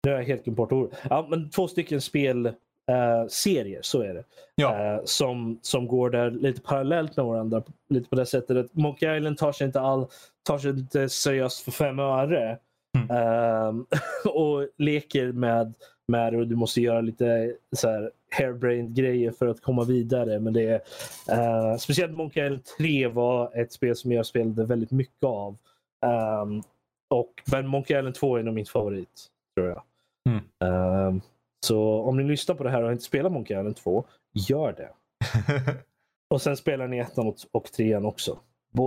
[0.05, 0.93] nu har jag helt glömt bort ord.
[1.09, 2.01] Ja, men två stycken
[2.85, 4.23] spelserier, serier, så är det.
[4.55, 4.93] Ja.
[4.93, 7.63] Eh, som, som går där lite parallellt med varandra.
[7.89, 10.07] Lite på det sättet att Monkey Island tar sig inte, all,
[10.43, 12.57] tar sig inte seriöst för fem öre.
[12.97, 13.17] Mm.
[13.17, 13.85] Ehm,
[14.25, 15.73] och leker med
[16.07, 20.39] med det och du måste göra lite så här hairbrained grejer för att komma vidare.
[20.39, 20.81] Men det är,
[21.71, 25.57] uh, speciellt Monkey Island 3 var ett spel som jag spelade väldigt mycket av.
[26.41, 26.63] Um,
[27.09, 29.81] och men Monkey Island 2 är nog min favorit, tror jag.
[30.29, 31.21] Mm.
[31.65, 34.89] Så om ni lyssnar på det här och inte spelar Monkey Island 2, gör det.
[36.29, 38.39] och sen spelar ni ettan och, och trean också.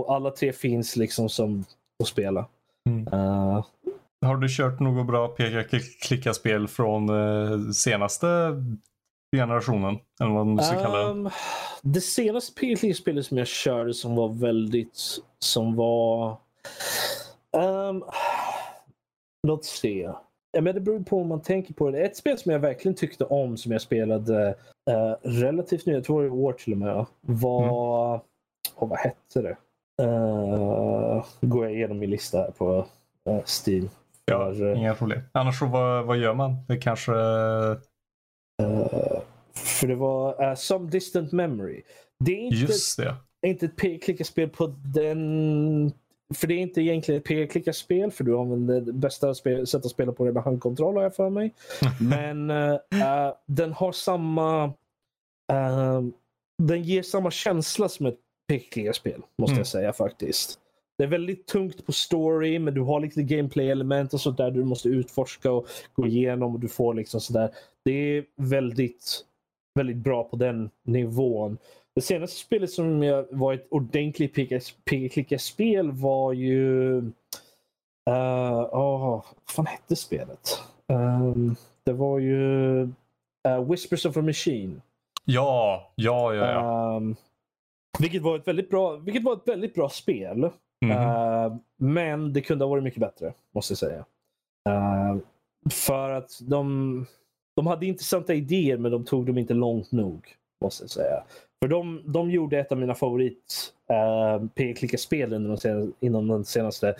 [0.07, 1.65] Alla tre finns liksom som
[2.03, 2.45] att spela.
[2.89, 3.07] Mm.
[3.13, 3.65] Uh,
[4.25, 8.27] har du kört något bra peka-klicka-spel från uh, senaste
[9.35, 9.99] generationen?
[10.21, 11.11] Eller vad man ska um, kalla det.
[11.11, 11.29] Ehm,
[11.81, 14.99] det senaste peka-klicka-spelet som jag körde som var väldigt,
[15.39, 16.37] som var...
[17.57, 18.03] Um,
[19.47, 20.11] låt se.
[20.51, 21.99] Ja, men det beror på om man tänker på det.
[21.99, 24.55] Ett spel som jag verkligen tyckte om som jag spelade
[24.89, 28.09] uh, relativt nyligen, jag tror det var i år till och med, var...
[28.09, 28.21] Mm.
[28.75, 29.57] Oh, vad hette det?
[30.03, 32.85] Uh, går jag igenom min lista här på
[33.29, 33.89] uh, Steam.
[34.25, 35.21] Ja, För, inga problem.
[35.31, 36.55] Annars så vad, vad gör man?
[36.67, 37.11] Det kanske...
[37.11, 37.77] Uh,
[39.53, 41.81] för det var uh, Some Distant Memory.
[42.19, 43.15] Det är inte, Just det.
[43.47, 45.91] inte ett p-klicka-spel på den...
[46.33, 50.11] För det är inte egentligen ett p-klicka-spel för du använder det bästa sättet att spela
[50.11, 51.53] på det med handkontroll har jag för mig.
[52.01, 52.79] Men uh,
[53.45, 54.73] den har samma...
[56.63, 59.59] den ger samma känsla som ett p-klicka-spel måste mm.
[59.59, 60.59] jag säga faktiskt.
[60.99, 64.63] Det är väldigt tungt på story, men du har lite gameplay-element och sånt där du
[64.63, 66.53] måste utforska och gå igenom.
[66.53, 67.49] och du får liksom sådär.
[67.85, 69.25] Det är väldigt,
[69.75, 71.57] väldigt bra på den nivån.
[71.95, 74.33] Det senaste spelet som jag var ett ordentligt
[74.85, 76.97] peka-klicka-spel var ju...
[78.09, 79.23] Uh, oh, vad
[79.55, 80.63] fan hette spelet?
[80.87, 82.81] Um, det var ju
[83.47, 84.81] uh, Whispers of a Machine.
[85.25, 86.51] Ja, ja, ja.
[86.51, 86.95] ja.
[86.95, 87.15] Um,
[87.99, 90.49] vilket var ett väldigt bra, vilket var ett väldigt bra spel.
[90.85, 90.97] Mm.
[90.97, 94.05] Uh, men det kunde ha varit mycket bättre, måste jag säga.
[94.69, 95.17] Uh,
[95.71, 97.05] för att de,
[97.55, 101.23] de hade intressanta idéer, men de tog dem inte långt nog, måste jag säga.
[101.61, 105.33] För de, de gjorde ett av mina favorit uh, p-klicka-spel
[105.99, 106.95] inom de senaste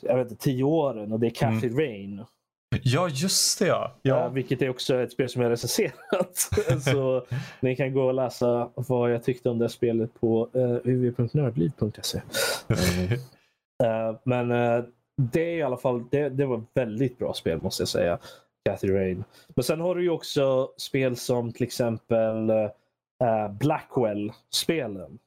[0.00, 1.78] jag vet inte, tio åren och det är Cathy mm.
[1.78, 2.24] Rain.
[2.82, 3.92] Ja, just det ja.
[4.02, 4.26] ja.
[4.26, 6.50] Uh, vilket är också ett spel som jag recenserat.
[6.84, 7.26] så
[7.60, 12.18] ni kan gå och läsa vad jag tyckte om det spelet på eh, uv.nördliv.se.
[12.18, 14.84] uh, men uh,
[15.16, 18.18] det är i alla fall det, det var väldigt bra spel måste jag säga.
[18.68, 19.24] Cathy Rain.
[19.54, 22.50] Men sen har du ju också spel som till exempel
[23.48, 25.18] Blackwell-spelen.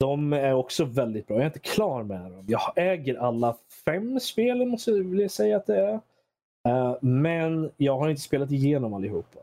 [0.00, 1.36] De är också väldigt bra.
[1.36, 2.44] Jag är inte klar med dem.
[2.48, 6.00] Jag äger alla fem spelen måste jag vilja säga att det är.
[6.68, 9.38] Uh, men jag har inte spelat igenom allihopa.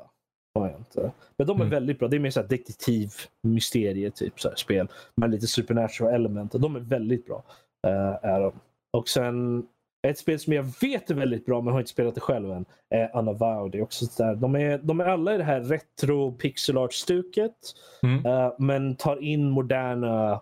[0.59, 1.11] Har jag inte.
[1.37, 1.69] Men de är mm.
[1.69, 2.07] väldigt bra.
[2.07, 3.09] Det är mer så detektiv,
[3.41, 4.87] mysterie typ så här, spel.
[5.15, 6.55] Med lite supernatural element.
[6.55, 7.43] Och de är väldigt bra.
[7.87, 8.51] Uh, är de.
[8.97, 9.67] Och sen
[10.07, 12.65] ett spel som jag vet är väldigt bra men har inte spelat det själv än
[12.89, 13.75] är Unavowed.
[13.75, 14.35] Är också där.
[14.35, 17.55] De, är, de är alla i det här retro pixel art-stuket.
[18.03, 18.25] Mm.
[18.25, 20.41] Uh, men tar in moderna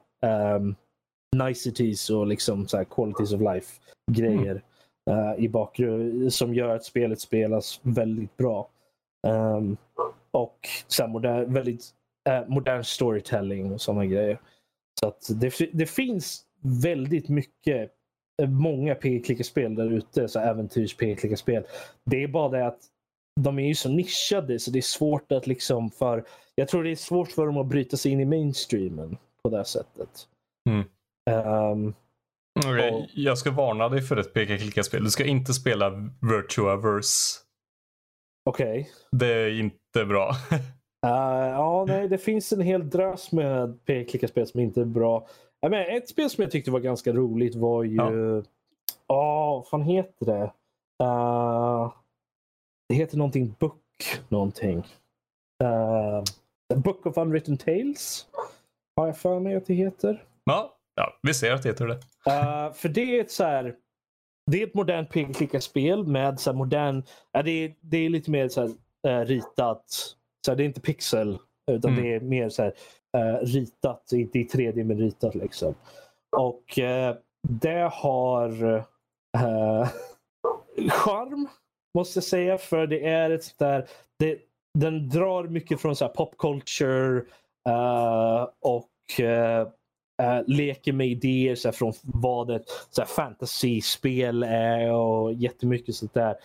[0.55, 0.75] um,
[1.35, 3.79] niceties och liksom så qualities of life
[4.11, 4.51] grejer.
[4.51, 4.61] Mm
[5.09, 8.69] uh, i bakgrunden som gör att spelet spelas väldigt bra.
[9.27, 9.77] Um,
[10.31, 11.85] och så modern, väldigt
[12.29, 14.39] uh, modern storytelling och sådana grejer.
[14.99, 17.91] Så att det, det finns väldigt mycket,
[18.47, 21.63] många pek-klicka-spel där ute, så äventyrs pek-klicka-spel.
[22.05, 22.79] Det är bara det att
[23.41, 26.23] de är ju så nischade så det är svårt att liksom för,
[26.55, 29.65] jag tror det är svårt för dem att bryta sig in i mainstreamen på det
[29.65, 30.27] sättet.
[30.69, 30.83] Mm.
[31.71, 31.93] Um,
[32.67, 33.05] Okay, och...
[33.13, 35.03] Jag ska varna dig för ett peka-klicka-spel.
[35.03, 35.89] Du ska inte spela
[36.21, 37.39] Virtuaverse.
[38.45, 38.79] Okej.
[38.79, 38.85] Okay.
[39.11, 40.29] Det är inte bra.
[40.29, 40.59] uh,
[41.01, 45.27] ja, nej, det finns en hel drös med peka-klicka-spel som inte är bra.
[45.61, 47.95] Men ett spel som jag tyckte var ganska roligt var ju...
[47.95, 48.43] Ja.
[49.07, 50.51] Oh, vad fan heter det?
[51.03, 51.93] Uh,
[52.89, 53.83] det heter någonting Book
[54.29, 54.77] någonting.
[55.63, 56.23] Uh,
[56.75, 58.27] Book of Unwritten Tales.
[58.95, 60.25] Har jag för mig att det heter.
[60.43, 61.93] Ja, Ja, vi ser att det heter det.
[61.93, 63.75] Uh, för det är ett så här,
[64.51, 67.03] Det är ett modernt peka-klicka-spel med så modern...
[67.31, 69.83] Det, är, det är lite mer så här, ritat.
[70.45, 71.39] Så här, det är inte pixel.
[71.69, 72.03] Utan mm.
[72.03, 72.73] det är mer så här,
[73.17, 74.11] uh, ritat.
[74.13, 75.75] Inte i 3D men ritat liksom.
[76.37, 76.79] Och
[77.49, 78.83] det har uh,
[80.89, 81.47] charm.
[81.97, 82.57] Måste jag säga.
[82.57, 83.87] För det är ett sånt där...
[84.19, 84.39] Det,
[84.79, 87.23] den drar mycket från så här, pop culture.
[88.61, 88.89] och
[90.21, 95.95] Uh, leker med idéer så här, från vad ett så här, fantasy-spel är och jättemycket
[95.95, 96.35] sånt där.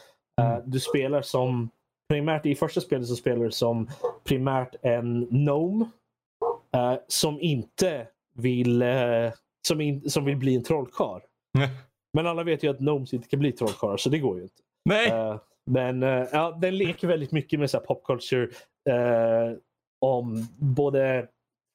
[0.41, 1.71] Uh, du spelar som
[2.09, 3.91] primärt i första spelet så spelar du som
[4.25, 5.85] primärt en gnome
[6.77, 8.85] uh, som inte vill
[9.67, 11.21] som, in, som vill bli en trollkarl.
[12.13, 14.63] Men alla vet ju att gnomes inte kan bli trollkarlar så det går ju inte.
[14.85, 15.39] Nej.
[15.71, 18.49] Men uh, ja, den leker väldigt mycket med så här, pop culture.
[18.89, 19.57] Uh,
[20.01, 21.29] om både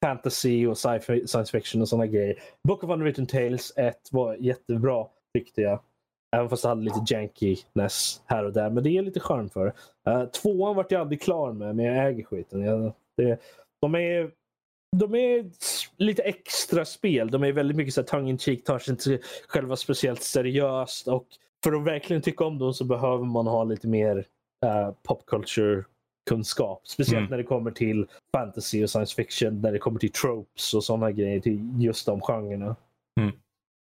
[0.04, 2.42] fantasy och science fiction och sådana grejer.
[2.68, 5.80] Book of Unwritten Tales 1 var jättebra tyckte jag.
[6.36, 8.70] Även fast det hade lite jankiness här och där.
[8.70, 9.66] Men det är lite charm för.
[10.08, 12.60] Uh, tvåan vart jag aldrig klar med, men jag äger skiten.
[12.60, 13.40] Jag, det,
[13.80, 14.30] de är
[14.96, 15.50] de är
[15.96, 17.30] lite extra spel.
[17.30, 21.08] De är väldigt mycket så tongue in cheek, tar sig inte själva speciellt seriöst.
[21.08, 21.26] Och
[21.64, 24.16] för att verkligen tycka om dem så behöver man ha lite mer
[24.66, 25.84] uh, pop culture
[26.30, 26.88] kunskap.
[26.88, 27.30] Speciellt mm.
[27.30, 29.60] när det kommer till fantasy och science fiction.
[29.60, 31.40] När det kommer till tropes och sådana grejer.
[31.40, 32.76] Till just de genrerna.
[33.20, 33.32] Mm.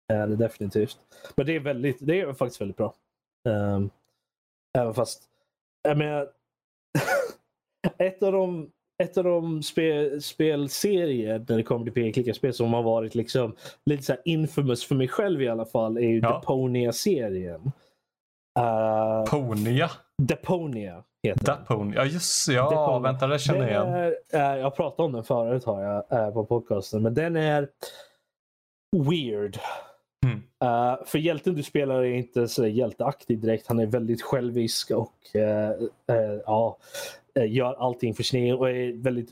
[0.10, 0.98] Är det definitivt.
[1.36, 2.94] Men det är, väldigt, det är faktiskt väldigt bra.
[3.50, 3.90] Um,
[4.78, 5.24] även fast,
[5.82, 6.30] jag menar,
[7.98, 8.72] ett av de
[9.04, 14.04] ett av de spe, spelserier när det kommer till pek-klicka-spel som har varit liksom lite
[14.04, 16.34] så infamous för mig själv i alla fall är ju ja.
[16.34, 17.72] Deponia-serien.
[18.60, 19.92] Uh, Ponia?
[20.18, 21.96] Deponia heter Deponia.
[21.96, 23.00] Ja just ja, Deponia.
[23.00, 24.14] vänta det känner jag igen.
[24.32, 27.70] Är, uh, jag pratade om den förut har jag uh, på podcasten men den är
[29.10, 29.60] weird.
[30.26, 30.38] Mm.
[30.64, 33.68] Uh, för hjälten du spelar är inte så hjälteaktig direkt.
[33.68, 35.82] Han är väldigt självisk och uh,
[36.16, 36.78] uh, ja,
[37.48, 39.30] gör allting för sin och är väldigt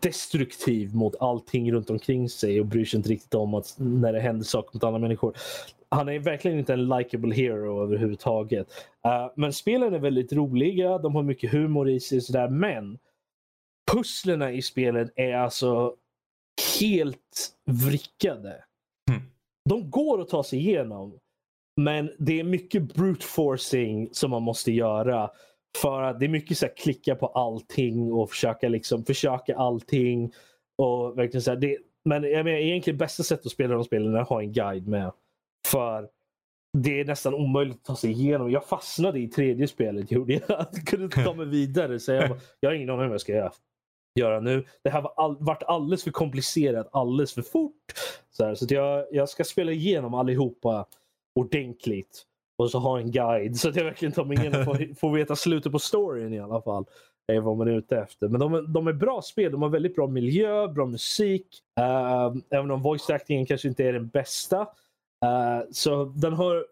[0.00, 4.20] destruktiv mot allting runt omkring sig och bryr sig inte riktigt om att när det
[4.20, 5.36] händer saker mot andra människor.
[5.88, 8.66] Han är verkligen inte en likable hero överhuvudtaget.
[9.34, 10.98] men spelen är väldigt roliga.
[10.98, 12.20] De har mycket humor i sig.
[12.20, 12.48] Sådär.
[12.48, 12.98] Men
[13.92, 15.96] pusslerna i spelen är alltså
[16.80, 18.64] helt vrickade
[19.68, 21.18] de går att ta sig igenom.
[21.76, 25.30] Men det är mycket brute forcing som man måste göra.
[25.82, 30.32] För att det är mycket så här, klicka på allting och försöka liksom försöka allting.
[30.78, 34.14] Och verkligen så här, det, men jag menar, egentligen bästa sättet att spela de spelen
[34.14, 35.12] är att ha en guide med.
[35.66, 36.08] För
[36.78, 38.50] det är nästan omöjligt att ta sig igenom.
[38.50, 40.10] Jag fastnade i tredje spelet.
[40.10, 40.42] Gjorde jag.
[40.48, 41.98] jag kunde inte ta mig vidare.
[42.00, 43.52] Så jag, jag har ingen aning om vad jag ska göra
[44.14, 44.64] göra nu.
[44.82, 47.92] Det här var all, varit alldeles för komplicerat alldeles för fort.
[48.30, 50.86] Så, här, så jag, jag ska spela igenom allihopa
[51.40, 52.26] ordentligt
[52.58, 55.10] och så ha en guide så att jag verkligen tar mig igenom och får, får
[55.10, 56.84] veta slutet på storyn i alla fall.
[57.28, 58.28] Det är vad man är ute efter.
[58.28, 59.52] Men de, de är bra spel.
[59.52, 61.46] De har väldigt bra miljö, bra musik.
[61.80, 64.60] Uh, även om voice actingen kanske inte är den bästa.
[64.60, 66.66] Uh, så den har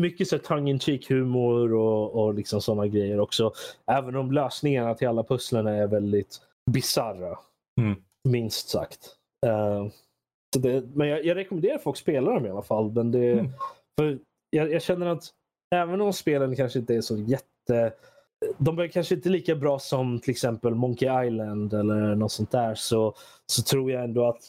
[0.00, 3.52] mycket så tongue in cheek humor och, och liksom sådana grejer också.
[3.86, 7.38] Även om lösningarna till alla pusslen är väldigt bisarra.
[7.80, 8.02] Mm.
[8.28, 9.16] Minst sagt.
[9.46, 9.90] Uh,
[10.58, 12.92] det, men jag, jag, rekommenderar folk att spela dem i alla fall.
[12.92, 13.52] Men det, mm.
[14.00, 14.18] för
[14.50, 15.24] jag, jag, känner att
[15.74, 17.92] även om spelen kanske inte är så jätte...
[18.58, 22.74] De är kanske inte lika bra som till exempel Monkey Island eller något sånt där.
[22.74, 23.14] Så,
[23.46, 24.42] så tror jag ändå att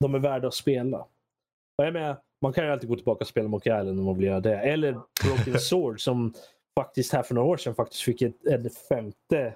[0.00, 0.98] de är värda att spela.
[1.78, 4.16] Och jag menar, man kan ju alltid gå tillbaka och spela Monkey Island om man
[4.16, 4.58] vill göra det.
[4.58, 4.92] Eller
[5.24, 6.34] Broken Sword som
[6.78, 9.54] faktiskt här för några år sedan faktiskt fick ett, ett femte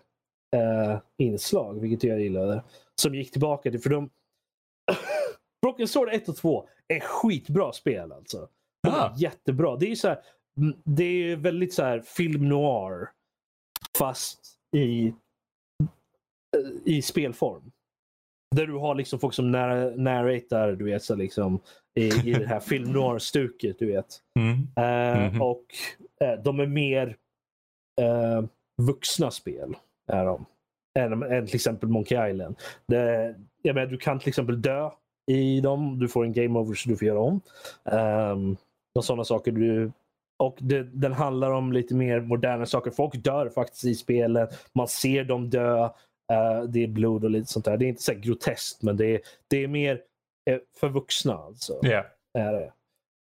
[0.55, 2.63] eh, inslag, vilket jag gillade.
[3.01, 4.11] Som gick tillbaka till, för de...
[5.63, 8.49] Broken Sword 1 och 2 är skitbra spel alltså.
[8.83, 9.77] De är jättebra.
[9.77, 10.19] Det är så här,
[10.85, 13.09] det är väldigt så här film noir.
[13.99, 14.41] Fast
[14.77, 15.15] i, eh,
[16.85, 17.73] i spelform.
[18.57, 21.61] Där du har liksom folk som narr narratar, du vet, så liksom,
[22.01, 23.79] i, i det här film noir-stuket.
[23.79, 24.21] du vet.
[24.39, 24.53] Mm.
[24.53, 25.41] Uh, mm -hmm.
[25.41, 25.65] Och
[26.25, 27.17] uh, de är mer
[28.01, 28.49] uh,
[28.83, 29.77] vuxna spel
[30.13, 30.47] är de.
[30.99, 32.57] Än, än till exempel Monkey Island.
[32.87, 34.91] Det, jag menar, du kan till exempel dö
[35.27, 35.99] i dem.
[35.99, 37.41] Du får en game over så du får göra om.
[37.85, 38.57] Um,
[38.95, 39.53] och sådana saker.
[39.53, 39.93] Du,
[40.39, 42.91] och det, den handlar om lite mer moderna saker.
[42.91, 44.49] Folk dör faktiskt i spelen.
[44.73, 45.85] Man ser dem dö.
[46.33, 47.77] Uh, det är blod och lite sånt där.
[47.77, 49.95] Det är inte så groteskt men det är, det är mer
[50.51, 51.35] uh, för vuxna.
[51.35, 51.81] Alltså.
[51.87, 52.07] Yeah.
[52.39, 52.73] Är det.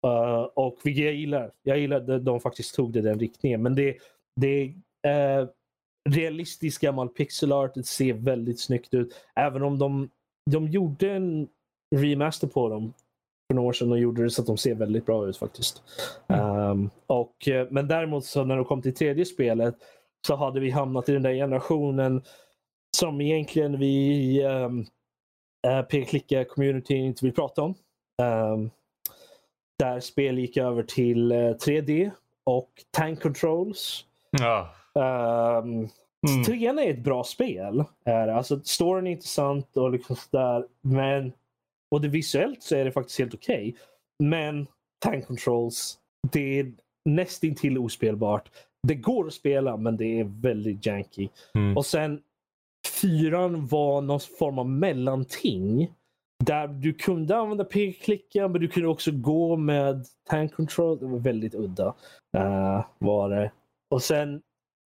[0.07, 1.51] Uh, och vilket jag gillar.
[1.63, 3.61] Jag gillar att de faktiskt tog det den riktningen.
[3.61, 3.97] Men det,
[4.35, 4.73] det
[5.07, 5.49] är
[6.09, 7.73] realistisk gammal pixel art.
[7.73, 9.15] Det ser väldigt snyggt ut.
[9.35, 10.09] Även om de,
[10.51, 11.47] de gjorde en
[11.95, 12.93] remaster på dem
[13.47, 15.83] för några år sedan och gjorde det så att de ser väldigt bra ut faktiskt.
[16.27, 16.45] Mm.
[16.45, 19.75] Um, och, eh, men däremot så när de kom till tredje spelet
[20.27, 22.21] så hade vi hamnat i den där generationen
[22.97, 24.79] som egentligen vi um,
[25.67, 27.75] uh, p-klicka community inte vill prata om.
[28.21, 28.71] Um,
[29.79, 32.11] där spel gick över till uh, eh, 3D
[32.43, 34.05] och tank controls.
[34.31, 34.69] Ja.
[34.99, 35.89] Um,
[36.27, 36.43] mm.
[36.45, 37.83] Trean är ett bra spel.
[38.05, 41.31] Är Alltså, storyn är intressant och liksom där, men
[41.91, 43.69] och det visuellt så är det faktiskt helt okej.
[43.69, 43.73] Okay.
[44.23, 44.67] Men
[44.99, 45.97] tank controls,
[46.31, 46.71] det är
[47.05, 48.49] nästintill ospelbart.
[48.87, 51.29] Det går att spela men det är väldigt janky.
[51.55, 51.77] Mm.
[51.77, 52.21] Och sen
[53.01, 55.93] fyran var någon form av mellanting.
[56.43, 60.99] Där du kunde använda p-klickan men du kunde också gå med tank control.
[60.99, 61.87] Det var väldigt udda.
[62.37, 63.51] Uh, var det.
[63.89, 64.41] Och sen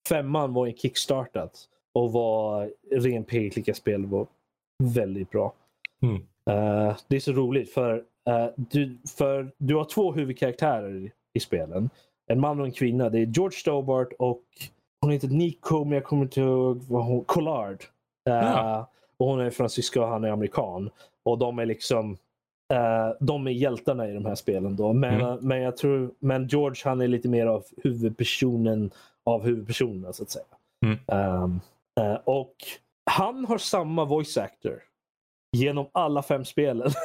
[0.10, 4.06] femman var en kickstartat och var ren pay-klicka-spel.
[4.06, 4.28] var
[4.84, 5.54] väldigt bra.
[6.02, 6.16] Mm.
[6.50, 7.96] Uh, det är så roligt för,
[8.30, 11.90] uh, du, för du har två huvudkaraktärer i spelen.
[12.28, 13.10] En man och en kvinna.
[13.10, 14.44] Det är George Stobart och
[15.02, 17.24] hon heter Nico, men jag kommer inte ihåg vad hon...
[17.26, 17.84] Collard.
[18.30, 18.90] Uh, Ja.
[19.18, 20.90] och hon är fransyska och han är amerikan.
[21.24, 22.18] Och de är liksom
[23.20, 24.76] de är hjältarna i de här spelen.
[24.76, 24.94] Då.
[24.94, 25.38] Men, Mm.
[25.48, 28.92] men jag tror, men George han är lite mer av huvudpersonen
[29.26, 30.46] av huvudpersonerna så att säga.
[30.86, 31.00] Mm.
[31.08, 31.60] Ehm,
[32.00, 32.56] eh, och
[33.12, 34.84] han har samma voice actor
[35.58, 36.92] genom alla fem spelen.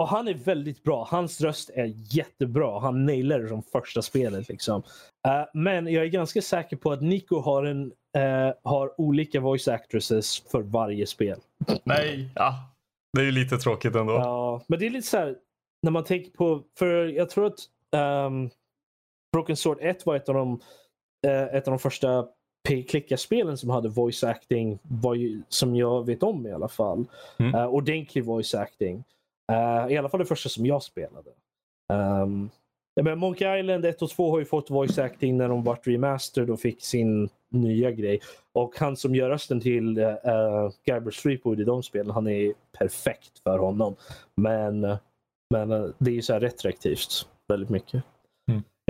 [0.00, 1.08] Och han är väldigt bra.
[1.10, 2.80] Hans röst är jättebra.
[2.80, 4.48] Han nailar det som första spelet.
[4.48, 4.82] Liksom.
[5.28, 9.68] Eh, men jag är ganska säker på att Nico har, en, eh, har olika voice
[9.68, 11.38] actresses för varje spel.
[11.84, 12.54] Nej, ja.
[13.12, 14.12] Det är ju lite tråkigt ändå.
[14.12, 15.36] Ja, men det är lite så här
[15.82, 17.58] när man tänker på, för jag tror att
[17.96, 18.50] ehm,
[19.32, 20.60] Broken Sword 1 var ett av de,
[21.26, 22.26] eh, ett av de första
[22.68, 24.78] klicka-spelen som hade voice acting,
[25.16, 27.04] ju, som jag vet om i alla fall.
[27.38, 27.54] Mm.
[27.54, 29.04] Uh, ordentlig voice acting.
[29.52, 31.30] Eh, I alla fall det första som jag spelade.
[31.92, 32.50] Um,
[33.02, 36.50] men Monkey Island 1 och 2 har ju fått voice acting när de vart remastered
[36.50, 38.20] och fick sin nya grej.
[38.52, 43.38] Och han som gör rösten till uh, Guybrush Threepwood i de spelen, han är perfekt
[43.38, 43.96] för honom.
[44.34, 44.96] Men,
[45.50, 48.04] men uh, det är ju så här retroaktivt väldigt mycket.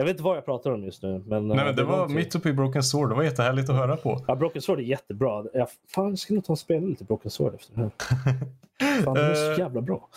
[0.00, 1.22] Jag vet inte vad jag pratar om just nu.
[1.26, 3.08] Men, Nej, uh, men det är var mitt uppe i Broken Sword.
[3.08, 4.24] Det var jättehärligt att höra på.
[4.28, 5.44] Ja, Broken Sword är jättebra.
[5.54, 9.02] Jag, fan, jag ska nog ta och spela lite Broken Sword efter det här.
[9.04, 10.08] Fan, det är så Eh, jävla bra.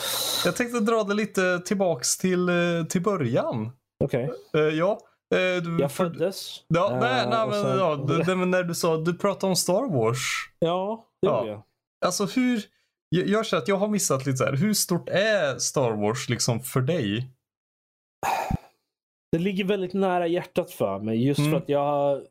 [0.45, 2.55] jag tänkte dra det lite tillbaks till, eh,
[2.89, 3.71] till början.
[4.03, 4.31] Okej.
[4.53, 4.91] Eh, ja.
[5.35, 6.55] eh, du- Jag föddes.
[6.67, 9.49] Ja, eh, nej, nej, men, sen- ja, det, det, men när du sa, du pratade
[9.49, 10.19] om Star Wars.
[10.59, 11.47] Ja, det Ja.
[11.47, 11.61] jag.
[12.05, 12.61] Alltså hur,
[13.09, 14.53] jag, jag känner att jag har missat lite så här.
[14.53, 17.29] Hur stort är Star Wars liksom för dig?
[19.33, 21.25] Det ligger väldigt nära hjärtat för mig.
[21.25, 21.51] Just Mm.
[21.51, 22.21] för att jag...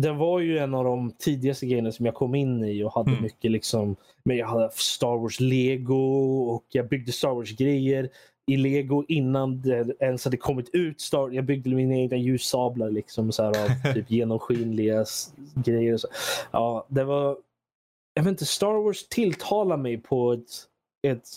[0.00, 3.10] Det var ju en av de tidigaste grejerna som jag kom in i och hade
[3.10, 3.22] Mm.
[3.22, 3.96] mycket liksom...
[4.24, 5.96] Men jag hade Star Wars lego
[6.50, 8.08] och jag byggde Star Wars grejer
[8.50, 11.00] i lego innan det ens hade kommit ut.
[11.00, 15.04] Star, jag byggde mina egna ljussablar liksom så här av typ genomskinliga
[15.64, 15.96] grejer.
[15.96, 16.08] Så.
[16.50, 17.36] Ja, det var...
[18.14, 20.48] Jag vet inte, Star Wars tilltalar mig på ett,
[21.06, 21.28] ett,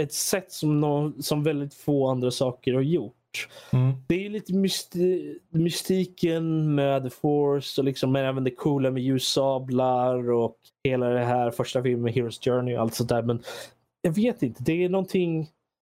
[0.00, 3.48] ett sätt som, nå som väldigt få andra saker har gjort.
[3.72, 3.92] Mm.
[4.08, 9.02] Det är lite mysti mystiken med The Force och liksom, men även det coola med
[9.02, 13.22] ljussablar och hela det här första filmen Heroes Journey och allt sånt där.
[13.22, 13.42] Men
[14.02, 15.48] jag vet inte, det är någonting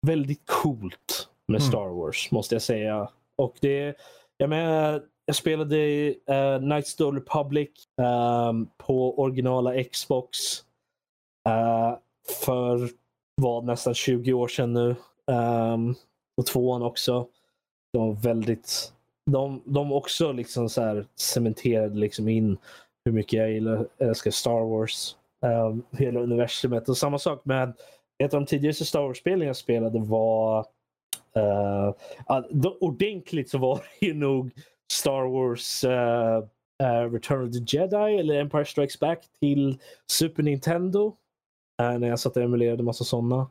[0.06, 1.70] väldigt coolt med Mm.
[1.70, 3.08] Star Wars måste jag säga.
[3.36, 3.94] Och det,
[4.36, 7.70] jag menar, jag spelade uh, Knights of the Republic
[8.02, 10.38] ehm, på originala Xbox
[11.48, 11.98] eh,
[12.44, 12.88] för
[13.34, 14.96] vad nästan 20 år sedan nu.
[15.26, 15.94] Um,
[16.36, 17.26] och tvåan också.
[17.92, 18.92] De var väldigt,
[19.30, 22.58] de, de också liksom så här cementerade liksom in
[23.04, 25.16] hur mycket jag gillar, älskar Star Wars.
[25.46, 26.88] Um, hela universumet.
[26.88, 27.72] Och samma sak med
[28.24, 30.58] ett av de tidigaste Star Wars-spelen jag spelade var
[31.36, 31.94] uh,
[32.50, 34.50] då, ordentligt så var det ju nog
[34.92, 36.44] Star Wars uh,
[36.82, 41.16] uh, Return of the Jedi eller Empire Strikes Back till Super Nintendo.
[41.82, 43.50] Eh, när jag satt och emulerade massa sådana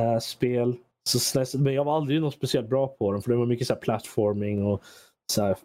[0.00, 0.76] eh, spel.
[1.08, 3.74] Så men jag var aldrig något speciellt bra på dem för det var mycket så
[3.74, 4.82] här platforming och
[5.32, 5.56] så här,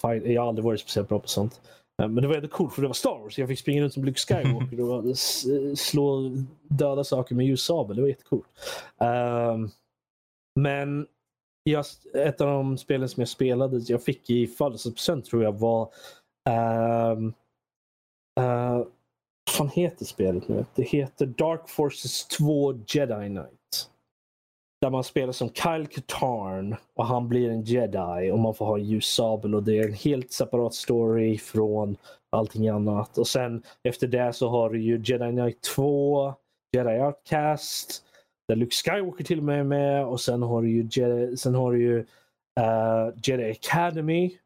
[0.00, 0.26] fight.
[0.26, 1.60] Jag har aldrig varit speciellt bra på sånt.
[2.02, 3.38] Eh, Men det var ändå coolt för det var Star Wars.
[3.38, 5.18] Jag fick springa runt som Luke Skywalker och
[5.78, 6.30] slå
[6.62, 7.96] döda saker med ljussabel.
[7.96, 8.46] Det var jättecoolt.
[8.98, 9.70] Um,
[10.60, 11.06] men
[11.70, 15.88] just ett av de spelen som jag spelade, jag fick i födelsedagspresent tror jag var
[17.12, 17.34] um,
[18.40, 18.86] uh,
[19.54, 20.64] fan heter spelet nu?
[20.74, 23.90] Det heter Dark Forces 2 Jedi Knight.
[24.80, 28.78] Där man spelar som Kyle Katarn och han blir en jedi och man får ha
[28.78, 31.96] en ljussabel och det är en helt separat story från
[32.30, 33.18] allting annat.
[33.18, 36.34] Och sen efter det så har du ju Jedi Knight 2,
[36.72, 38.04] Jedi Outcast,
[38.48, 41.54] där Luke Skywalker till och med är med och sen har du ju Jedi, sen
[41.54, 41.98] har du ju
[42.60, 44.38] uh, Jedi Academy.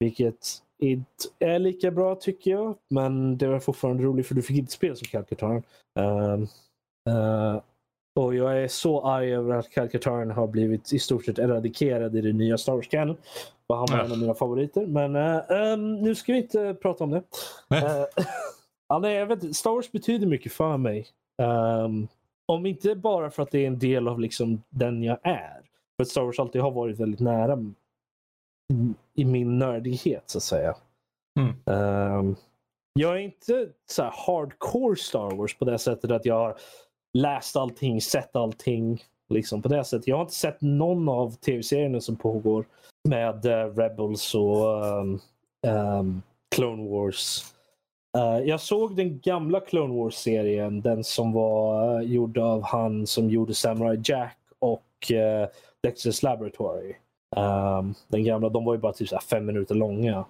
[0.00, 2.74] Vilket inte är lika bra tycker jag.
[2.90, 5.62] Men det var fortfarande roligt för du fick inte spela som Kyle Katarn.
[5.94, 6.42] Um,
[7.14, 7.60] uh,
[8.18, 12.20] och jag är så arg över att Katarn har blivit i stort sett eradikerad i
[12.20, 13.16] det nya Star Wars canon.
[13.68, 14.86] Han var en av mina favoriter.
[14.86, 17.22] Men eh, ehm, nu ska vi inte prata om det.
[17.76, 18.04] Eh,
[18.88, 19.56] ja, nej, jag vet.
[19.56, 21.06] Star Wars betyder mycket för mig.
[21.42, 22.08] Ehm,
[22.46, 25.60] om inte bara för att det är en del av liksom den jag är.
[25.96, 27.56] För att Star Wars alltid har varit väldigt nära
[28.72, 30.76] i, i min nördighet så att säga.
[31.40, 31.54] Mm.
[31.66, 32.36] Ehm,
[32.92, 36.56] jag är inte så här hardcore Star Wars på det sättet att jag har
[37.12, 39.02] läst allting, sett allting.
[39.30, 40.08] Liksom på det sättet.
[40.08, 42.64] Jag har inte sett någon av tv-serierna som pågår
[43.08, 45.20] med uh, Rebels och um,
[45.66, 46.22] um,
[46.54, 47.54] Clone Wars.
[48.16, 53.30] Uh, jag såg den gamla Clone Wars-serien, den som var uh, gjord av han som
[53.30, 54.84] gjorde Samurai Jack och
[55.86, 56.94] Dexter's Laboratory.
[57.36, 60.24] Um, den gamla, de var ju bara typ så fem minuter långa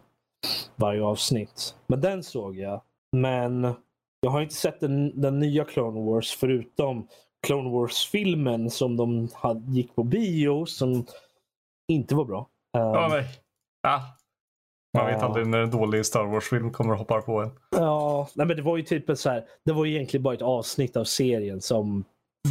[0.76, 1.74] varje avsnitt.
[1.86, 2.80] Men den såg jag.
[3.16, 3.74] Men
[4.20, 7.08] jag har inte sett den, den nya Clone Wars förutom
[7.46, 11.06] Clone Wars-filmen som de hade, gick på bio som
[11.88, 12.48] inte var bra.
[12.78, 13.24] Um, ja, nej.
[13.82, 14.02] Ja.
[14.98, 17.50] Man vet aldrig när en dålig Star Wars-film kommer och hoppar på en.
[17.70, 19.44] Ja, nej, men det var ju typ så här.
[19.64, 22.04] Det var egentligen bara ett avsnitt av serien som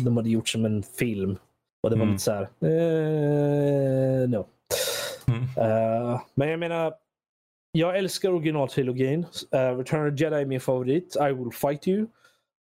[0.04, 1.38] de hade gjort som en film.
[1.84, 2.13] Och det var mm.
[2.13, 2.49] lite så här.
[2.63, 4.47] Uh, no.
[5.28, 5.41] Mm.
[5.41, 6.93] Uh, men jag menar,
[7.71, 9.25] jag älskar originaltrilogin.
[9.55, 11.15] Uh, Return of the Jedi är min favorit.
[11.30, 12.07] I will fight you.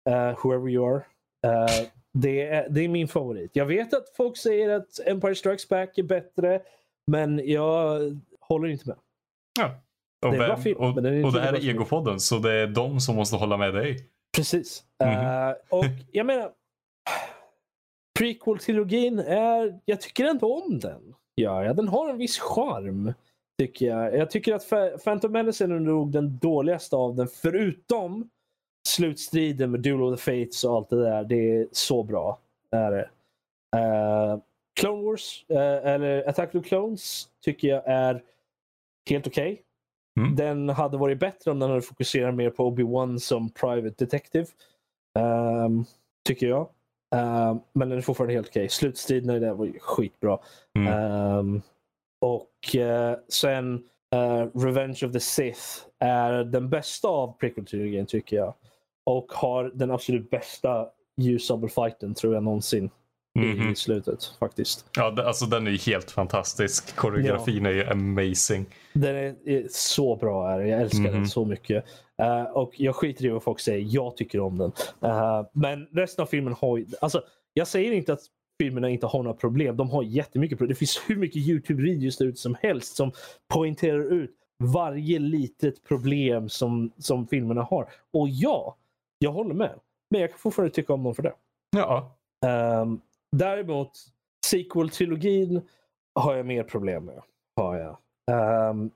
[0.09, 1.05] Uh, whoever you are.
[1.47, 3.51] Uh, det, är, det är min favorit.
[3.55, 6.61] Jag vet att folk säger att Empire Strikes Back är bättre.
[7.07, 8.01] Men jag
[8.41, 8.97] håller inte med.
[9.61, 9.71] Ja.
[10.27, 13.01] Och, det, vem, film, och, det, och det här är Egopodden så det är de
[13.01, 13.97] som måste hålla med dig.
[14.37, 14.83] Precis.
[15.05, 15.55] Mm.
[15.69, 16.51] och jag menar.
[18.19, 21.15] Prequel-trilogin är, jag tycker ändå om den.
[21.35, 23.13] Ja, ja, den har en viss charm.
[23.59, 24.17] Tycker jag.
[24.17, 24.71] jag tycker att
[25.05, 27.29] Phantom Menace är nog den dåligaste av den.
[27.29, 28.31] Förutom
[28.89, 31.25] slutstriden med Duel of the Fates och allt det där.
[31.25, 32.39] Det är så bra.
[32.71, 33.09] Är det.
[33.77, 34.41] Uh,
[34.81, 38.23] Clone Wars, uh, eller Attack of the Clones, tycker jag är
[39.11, 39.53] helt okej.
[39.53, 39.63] Okay.
[40.21, 40.37] Mm.
[40.37, 44.47] Den hade varit bättre om den hade fokuserat mer på Obi-Wan som Private Detective.
[45.19, 45.85] Um,
[46.25, 46.69] tycker jag.
[47.13, 48.61] Um, men den är fortfarande helt okej.
[48.61, 48.69] Okay.
[48.69, 50.39] Slutstriden i den var skitbra.
[50.79, 51.13] Mm.
[51.39, 51.63] Um,
[52.21, 53.75] och uh, sen
[54.15, 55.61] uh, Revenge of the Sith
[55.99, 58.55] är den bästa av prequel-trilogin tycker jag.
[59.07, 60.87] Och har den absolut bästa
[61.17, 62.91] ljusabelfighten tror jag någonsin
[63.39, 63.63] mm -hmm.
[63.63, 63.75] i mhm.
[63.75, 64.87] slutet faktiskt.
[64.97, 66.97] Ja, alltså den är ju helt fantastisk.
[66.97, 67.71] Koreografin ja.
[67.71, 68.67] är ju amazing.
[68.93, 70.51] Den är, är så bra.
[70.51, 71.13] Är Jag älskar mm -hmm.
[71.13, 71.29] den mhm.
[71.29, 71.85] så mycket.
[72.23, 73.87] Uh, och jag skiter i vad folk säger.
[73.91, 74.73] Jag tycker om den.
[75.05, 76.87] Uh, men resten av filmen har ju...
[77.01, 77.23] Alltså,
[77.55, 78.21] jag säger inte att
[78.61, 79.77] filmerna inte har några problem.
[79.77, 80.69] De har jättemycket problem.
[80.69, 83.13] Det finns hur mycket Youtube-videos där ute som helst som
[83.55, 87.89] poängterar ut varje litet problem som, som filmerna har.
[88.13, 88.77] Och ja,
[89.19, 89.81] jag håller med.
[90.11, 91.35] Men jag kan fortfarande tycka om dem för det.
[91.77, 92.17] Ja.
[92.83, 93.01] Um,
[93.37, 93.91] däremot,
[94.47, 95.63] sequel-trilogin
[96.15, 97.23] har jag mer problem med.
[97.57, 97.97] Har jag.
[98.71, 98.91] Um,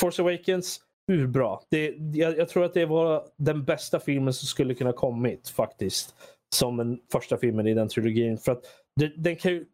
[0.00, 1.62] Force Awakens, hur bra.
[1.70, 6.14] Det, jag, jag, tror att det var den bästa filmen som skulle kunna kommit faktiskt.
[6.54, 8.38] Som den första filmen i den trilogin.
[8.38, 8.64] För att
[8.96, 9.66] det, den kan ju,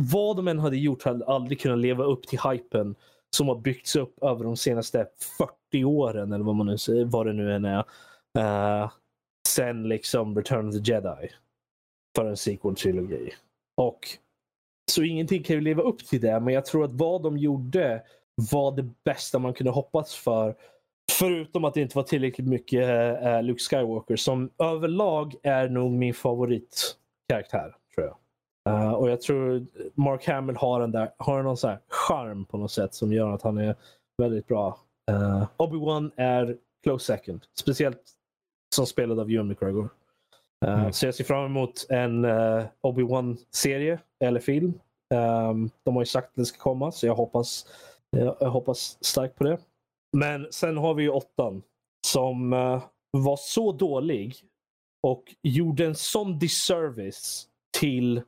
[0.00, 2.94] vad de än hade gjort hade aldrig kunnat leva upp till hypen
[3.36, 5.06] som har byggts upp över de senaste
[5.70, 7.84] 40 åren eller vad, man nu, vad det nu än är.
[8.38, 8.90] Uh,
[9.48, 11.30] sen liksom Return of the Jedi.
[12.16, 13.30] För en sequel-trilogi.
[13.76, 14.00] Och
[14.90, 18.02] så ingenting kan ju leva upp till det, men jag tror att vad de gjorde
[18.50, 20.54] var det bästa man kunde hoppas för.
[21.12, 22.88] Förutom att det inte var tillräckligt mycket
[23.22, 27.74] uh, Luke Skywalker som överlag är nog min favoritkaraktär.
[27.94, 28.16] tror jag.
[28.68, 32.58] Uh, och jag tror Mark Hamill har, den där, har någon så här charm på
[32.58, 33.76] något sätt som gör att han är
[34.22, 34.78] väldigt bra.
[35.10, 37.44] Uh, Obi-Wan är close second.
[37.58, 38.02] Speciellt
[38.74, 39.88] som spelad av Ewan McGregor.
[40.64, 40.92] Uh, mm.
[40.92, 42.26] Så jag ser fram emot en
[42.80, 44.74] Obi-Wan-serie eller film.
[45.12, 47.66] Um, de har ju sagt att den ska komma så jag hoppas,
[48.16, 49.58] jag, jag hoppas starkt på det.
[50.16, 51.62] Men sen har vi ju åttan
[52.06, 54.36] som uh, var så dålig
[55.02, 57.48] och gjorde en sån disservice
[57.78, 58.22] till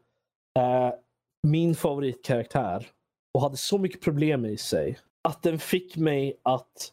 [1.47, 2.87] min favoritkaraktär
[3.35, 6.93] och hade så mycket problem i sig att den fick mig att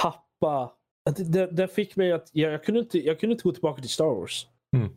[0.00, 0.72] tappa
[1.16, 3.90] det, det fick mig att jag, jag, kunde inte, jag kunde inte gå tillbaka till
[3.90, 4.46] Star Wars.
[4.76, 4.92] Mm.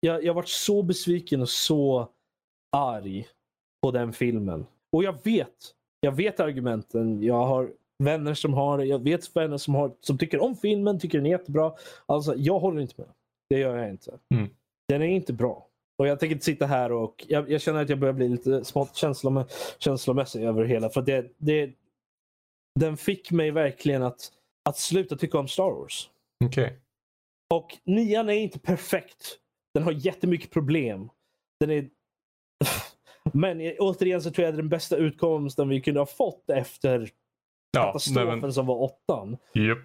[0.00, 2.08] Jag, jag var så besviken och så
[2.76, 3.28] arg
[3.82, 4.66] på den filmen.
[4.92, 7.22] Och jag vet, jag vet argumenten.
[7.22, 8.84] Jag har vänner som har det.
[8.84, 11.72] Jag vet vänner som, har, som tycker om filmen, tycker den är jättebra.
[12.06, 13.08] Alltså, jag håller inte med.
[13.50, 14.18] Det gör jag inte.
[14.34, 14.48] Mm.
[14.88, 15.66] Den är inte bra.
[15.98, 18.64] Och Jag tänker inte sitta här och jag, jag känner att jag börjar bli lite
[18.64, 19.44] smått känslom,
[19.78, 20.90] känslomässig över det hela.
[20.90, 21.72] För det, det,
[22.80, 24.32] den fick mig verkligen att
[24.68, 26.10] att sluta tycka om Star Wars.
[26.44, 26.64] Okej.
[26.64, 26.76] Okay.
[27.54, 29.38] Och nian är inte perfekt.
[29.74, 31.10] Den har jättemycket problem.
[31.60, 31.88] Den är...
[33.32, 37.10] Men återigen så tror jag det är den bästa utkomsten vi kunde ha fått efter
[37.70, 38.52] ja, katastrofen men...
[38.52, 39.36] som var åttan.
[39.54, 39.78] Yep.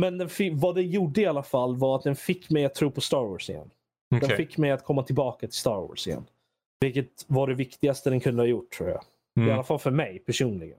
[0.00, 2.90] Men den vad den gjorde i alla fall var att den fick mig att tro
[2.90, 3.70] på Star Wars igen.
[4.16, 4.28] Okay.
[4.28, 6.24] Den fick mig att komma tillbaka till Star Wars igen.
[6.80, 9.02] Vilket var det viktigaste den kunde ha gjort tror jag.
[9.36, 9.48] Mm.
[9.48, 10.78] I alla fall för mig personligen.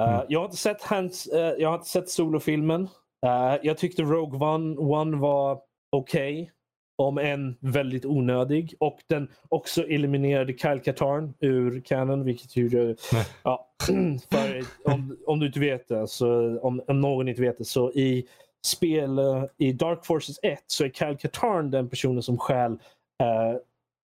[0.00, 0.26] Uh, mm.
[0.28, 2.82] Jag har inte sett, hans, uh, jag har inte sett solofilmen.
[3.26, 5.60] Uh, jag tyckte Rogue One, One var
[5.92, 6.42] okej.
[6.42, 6.52] Okay.
[6.96, 8.74] Om en väldigt onödig.
[8.80, 12.24] Och den också eliminerade Kyle Katarn ur canon.
[12.24, 12.96] Vilket ju...
[13.42, 13.68] ja,
[14.30, 17.92] för, om, om du inte vet det, så, om, om någon inte vet det, så
[17.92, 18.26] i
[18.66, 19.20] spel
[19.56, 22.72] i Dark Forces 1 så är Kyle Katarn den personen som stjäl
[23.22, 23.60] eh,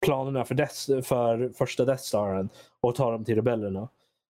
[0.06, 2.50] planerna för, Death, för första Death Staren
[2.82, 3.90] och tar dem till rebellerna.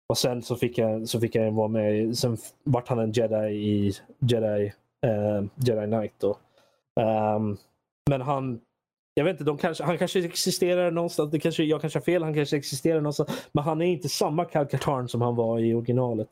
[0.10, 3.50] Och sen så fick han, så fick han vara med, sen vart han en jedi
[3.50, 6.14] i Jedi, eh, Jedi Knight.
[6.18, 6.38] Då.
[7.02, 7.58] Um,
[8.10, 8.60] men han,
[9.14, 11.32] jag vet inte, de kanske, han kanske existerar någonstans.
[11.32, 13.48] Det kanske, jag kanske har fel, han kanske existerar någonstans.
[13.52, 16.30] Men han är inte samma Cal Katarn som han var i originalet.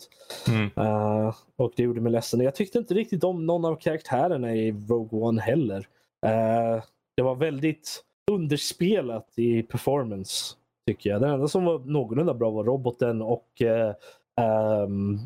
[0.47, 0.87] Mm.
[0.87, 2.41] Uh, och det gjorde mig ledsen.
[2.41, 5.79] Jag tyckte inte riktigt om någon av karaktärerna i Rogue One heller.
[6.25, 6.83] Uh,
[7.15, 10.55] det var väldigt underspelat i performance.
[10.87, 11.21] Tycker jag.
[11.21, 15.19] Den enda som var någorlunda bra var roboten och uh, um,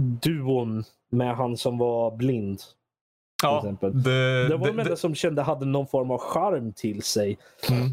[0.00, 2.60] duon med han som var blind.
[3.42, 7.38] Ja, det, det var de enda som kände hade någon form av charm till sig.
[7.70, 7.88] Mm.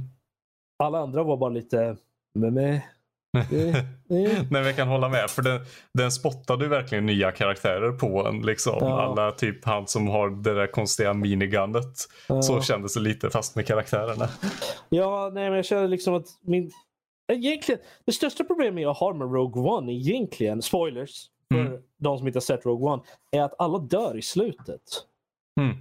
[0.84, 1.97] Alla andra var bara lite
[2.36, 2.88] med mig.
[4.08, 5.30] Nej, men jag kan hålla med.
[5.30, 5.62] För den,
[5.93, 8.41] den spottade ju verkligen nya karaktärer på en.
[8.41, 8.78] Liksom.
[8.80, 9.02] Ja.
[9.02, 11.95] Alla, typ han som har det där konstiga minigunnet.
[12.28, 12.41] Ja.
[12.41, 14.30] Så kändes det lite fast med karaktärerna.
[14.89, 16.72] Ja, nej men jag känner liksom att min...
[17.32, 21.82] Egentligen, det största problemet jag har med Rogue One egentligen, spoilers för mm.
[21.97, 24.82] de som inte har sett Rogue One, är att alla dör i slutet.
[25.60, 25.78] Mm.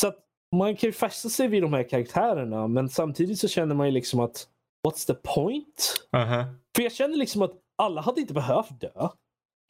[0.00, 0.18] Så att
[0.56, 3.92] man kan ju fästa sig vid de här karaktärerna men samtidigt så känner man ju
[3.92, 4.48] liksom att
[4.88, 5.94] what's the point?
[6.16, 6.44] Uh -huh.
[6.76, 9.08] För jag känner liksom att alla hade inte behövt dö.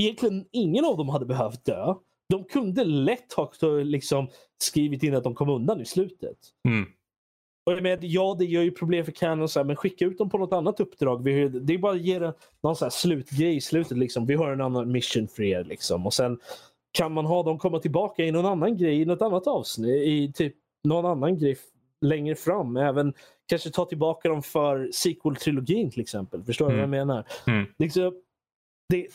[0.02, 1.94] Egentligen ingen av dem hade behövt dö.
[2.28, 3.52] De kunde lätt ha
[3.84, 4.28] liksom
[4.62, 6.38] skrivit in att de kom undan i slutet.
[6.68, 6.88] Mm.
[7.66, 10.18] Och jag menar, ja, det gör ju problem för Canon, så här, men skicka ut
[10.18, 11.22] dem på något annat uppdrag.
[11.22, 12.32] Vi, det är bara att ge
[12.62, 13.98] någon så här slutgrej i slutet.
[13.98, 14.26] Liksom.
[14.26, 15.64] Vi har en annan mission för er.
[15.64, 16.06] Liksom.
[16.06, 16.38] Och sen
[16.98, 20.06] kan man ha dem komma tillbaka i någon annan grej i något annat avsnitt.
[20.06, 21.58] I typ någon annan grej
[22.00, 22.76] längre fram.
[22.76, 23.14] Även
[23.48, 26.44] kanske ta tillbaka dem för sequel-trilogin till exempel.
[26.44, 26.90] Förstår du mm.
[26.90, 27.26] vad jag menar?
[27.46, 27.66] Mm.
[27.78, 28.14] Liksom,
[28.88, 29.06] det,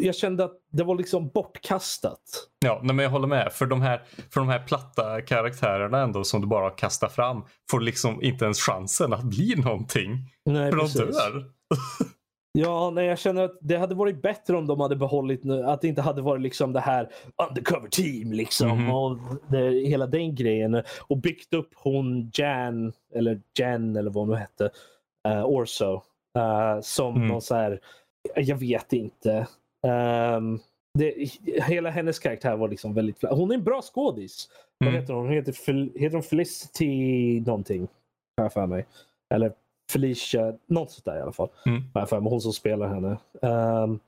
[0.00, 2.48] jag kände att det var liksom bortkastat.
[2.64, 3.52] Ja, men jag håller med.
[3.52, 7.80] För de, här, för de här platta karaktärerna ändå som du bara kastar fram får
[7.80, 10.18] liksom inte ens chansen att bli någonting.
[10.44, 11.00] Nej, för precis.
[11.00, 11.50] de dör.
[12.52, 15.88] Ja, nej, jag känner att det hade varit bättre om de hade behållit, att det
[15.88, 17.08] inte hade varit liksom det här
[17.48, 18.70] undercover team liksom.
[18.70, 20.82] Mm och det, hela den grejen.
[21.08, 24.70] Och byggt upp hon Jan, eller Jan eller vad hon nu hette,
[25.28, 26.02] uh, Orso.
[26.38, 27.28] Uh, som mm.
[27.28, 27.80] någon så här,
[28.36, 29.46] jag vet inte.
[30.36, 30.60] Um,
[30.98, 31.30] det,
[31.66, 33.22] hela hennes karaktär var liksom väldigt...
[33.22, 34.48] Hon är en bra skådis.
[34.80, 34.92] Mm.
[34.92, 35.26] Vad heter hon?
[35.26, 37.88] Hon heter, Fel, heter hon Felicity någonting.
[38.36, 38.86] Har jag för mig.
[39.34, 39.52] Eller
[39.90, 41.48] Felicia, något sånt där i alla fall.
[41.66, 42.06] Mm.
[42.06, 43.18] För hon som spelar henne.
[43.42, 44.00] Um,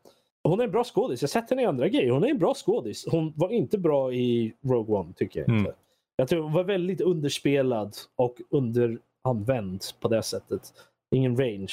[0.44, 1.22] hon är en bra skådis.
[1.22, 2.10] Jag har sett henne i andra grejer.
[2.10, 3.06] Hon är en bra skådis.
[3.10, 5.70] Hon var inte bra i Rogue One tycker jag inte.
[5.70, 5.80] Mm.
[6.16, 10.72] Jag tror hon var väldigt underspelad och underanvänd på det sättet.
[11.14, 11.72] Ingen range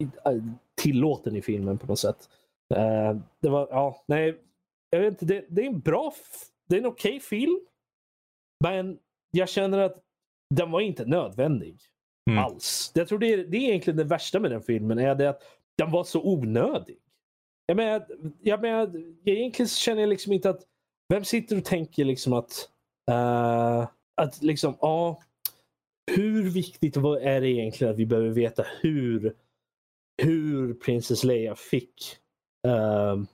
[0.00, 0.42] äh,
[0.82, 2.28] tillåten i filmen på något sätt.
[2.76, 4.38] Uh, det var, ja, nej.
[4.90, 6.12] Jag vet inte, det, det är en bra,
[6.68, 7.60] det är en okej okay film.
[8.64, 8.98] Men
[9.30, 10.02] jag känner att
[10.54, 11.80] den var inte nödvändig.
[12.30, 12.44] Mm.
[12.44, 12.92] Alls.
[12.94, 14.98] Jag tror det är, det är egentligen det värsta med den filmen.
[14.98, 15.42] är det att
[15.78, 16.98] Den var så onödig.
[17.66, 18.06] Jag menar,
[18.40, 20.62] jag menar, egentligen känner jag liksom inte att...
[21.08, 22.68] Vem sitter och tänker liksom att...
[23.10, 25.20] Uh, att liksom, ja.
[25.20, 29.34] Uh, hur viktigt är det egentligen att vi behöver veta hur,
[30.22, 32.16] hur Princess Leia fick,
[32.66, 33.24] uh,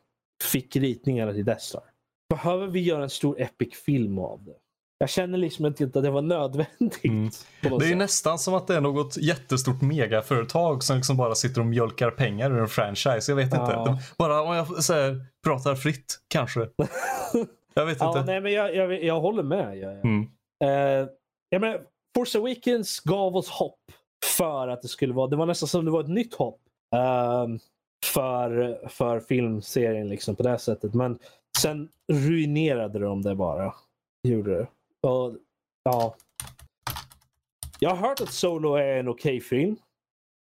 [0.53, 1.83] fick ritningarna till Death Star?
[2.31, 4.57] Behöver vi göra en stor epic film av det?
[4.99, 7.05] Jag känner liksom inte att det var nödvändigt.
[7.05, 7.31] Mm.
[7.79, 11.67] Det är nästan som att det är något jättestort megaföretag som liksom bara sitter och
[11.67, 13.33] mjölkar pengar ur en franchise.
[13.33, 13.61] Jag vet ja.
[13.61, 13.91] inte.
[13.91, 16.61] De, bara om jag här, pratar fritt kanske.
[17.75, 18.25] jag vet ja, inte.
[18.25, 19.79] Nej, men jag, jag, jag håller med.
[19.79, 20.23] Jag, mm.
[20.65, 21.09] uh,
[21.51, 21.81] jag menar,
[22.17, 23.81] Force Awakens gav oss hopp
[24.37, 26.61] för att det skulle vara, det var nästan som det var ett nytt hopp.
[26.95, 27.57] Uh,
[28.05, 30.95] för, för filmserien liksom på det sättet.
[30.95, 31.19] Men
[31.59, 33.75] sen ruinerade de det bara.
[34.29, 34.67] Gjorde det.
[35.07, 35.37] Och,
[35.83, 36.17] ja.
[37.79, 39.77] Jag har hört att Solo är en okej okay film.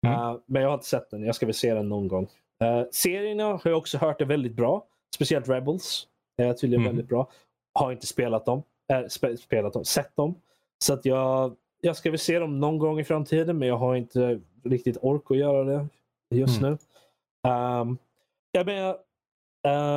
[0.07, 0.19] Mm.
[0.19, 1.23] Uh, men jag har inte sett den.
[1.23, 2.27] Jag ska väl se den någon gång.
[2.63, 4.85] Uh, serierna har jag också hört är väldigt bra.
[5.15, 6.07] Speciellt Rebels
[6.37, 6.93] är tydligen mm.
[6.93, 7.31] väldigt bra.
[7.73, 8.63] Har inte spelat dem.
[8.93, 10.35] Äh, spe, spelat dem, sett dem.
[10.79, 13.95] Så att jag, jag ska väl se dem någon gång i framtiden men jag har
[13.95, 15.87] inte riktigt ork att göra det
[16.35, 16.71] just mm.
[16.71, 16.77] nu.
[17.49, 17.97] Um,
[18.51, 18.97] jag menar,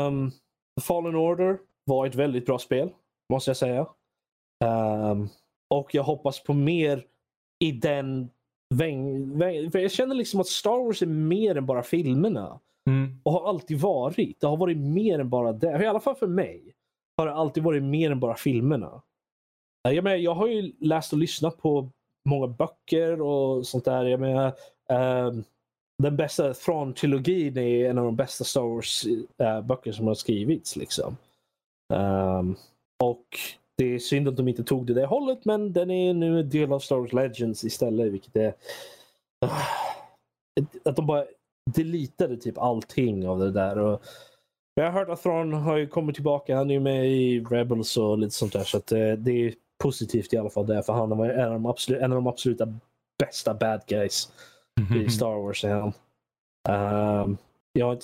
[0.06, 0.32] um,
[0.80, 2.90] Fallen Order var ett väldigt bra spel.
[3.32, 3.86] Måste jag säga.
[4.64, 5.28] Um,
[5.70, 7.04] och jag hoppas på mer
[7.58, 8.30] i den
[8.74, 12.60] väng, väng, För jag känner liksom att Star Wars är mer än bara filmerna.
[12.90, 13.20] Mm.
[13.22, 14.40] Och har alltid varit.
[14.40, 15.82] Det har varit mer än bara det.
[15.82, 16.74] I alla fall för mig.
[17.16, 19.02] Har det alltid varit mer än bara filmerna.
[19.82, 21.88] Jag, menar, jag har ju läst och lyssnat på
[22.24, 24.04] många böcker och sånt där.
[24.04, 24.52] Jag menar,
[24.88, 25.44] ehm,
[26.02, 30.76] den bästa Thrawn-trilogin är en av de bästa Star Wars-böcker som har skrivits.
[30.76, 31.16] Liksom.
[31.94, 32.56] Ehm,
[33.02, 33.38] och
[33.78, 36.48] det är synd att de inte tog det där hållet, men den är nu en
[36.48, 38.54] del av Star Wars Legends istället, vilket är...
[40.84, 41.24] Att de bara
[41.74, 43.78] deletade typ allting av det där.
[43.78, 44.02] Och
[44.74, 46.56] jag har hört att Thrawn har kommit tillbaka.
[46.56, 48.64] Han är ju med i Rebels och lite sånt där.
[48.64, 50.82] Så eh, det är positivt i alla fall där.
[50.82, 52.78] För han var en av de, absolut, en av de absoluta
[53.18, 54.32] bästa bad guys
[55.06, 55.64] i Star Wars.
[55.64, 55.92] Är han.
[56.68, 57.36] Um,
[57.72, 57.98] ja,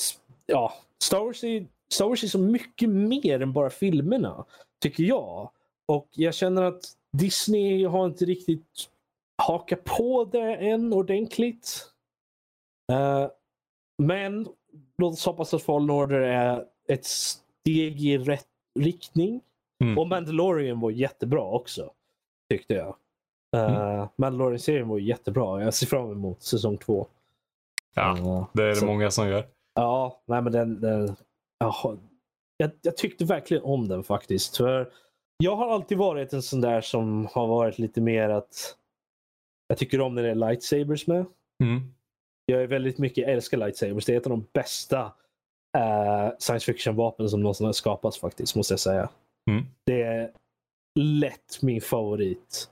[0.47, 0.73] ja,
[1.03, 4.45] Star Wars, är, Star Wars är så mycket mer än bara filmerna.
[4.83, 5.51] Tycker jag.
[5.89, 6.83] Och jag känner att
[7.13, 8.91] Disney har inte riktigt
[9.43, 11.91] hakat på det än ordentligt.
[12.93, 13.29] Uh,
[14.03, 14.49] men
[14.99, 18.47] låt oss hoppas att Fallen Order är ett steg i rätt
[18.81, 19.41] riktning.
[19.85, 19.99] Mm.
[19.99, 21.91] Och Mandalorian var jättebra också.
[22.51, 22.89] Tyckte jag.
[22.89, 22.95] Uh,
[23.95, 24.09] Mm.
[24.17, 25.63] Mandalorian-serien var jättebra.
[25.63, 27.07] Jag ser fram emot säsong två.
[27.95, 29.47] Ja, Uh, det är det så- många som gör.
[29.75, 30.81] Ja, nej men den...
[30.81, 31.17] den
[32.57, 34.57] jag, jag tyckte verkligen om den faktiskt.
[34.57, 34.93] För
[35.37, 38.77] jag har alltid varit en sån där som har varit lite mer att
[39.69, 41.25] jag tycker om när det är lightsabers med.
[41.65, 41.95] Mm.
[42.47, 44.05] Jag är väldigt mycket, jag älskar lightsabers.
[44.05, 45.13] Det är ett av de bästa
[45.79, 49.09] eh, science fiction-vapen som någonsin har skapats faktiskt, måste jag säga.
[49.51, 49.65] Mm.
[49.87, 50.31] Det är
[51.01, 52.71] lätt min favorit.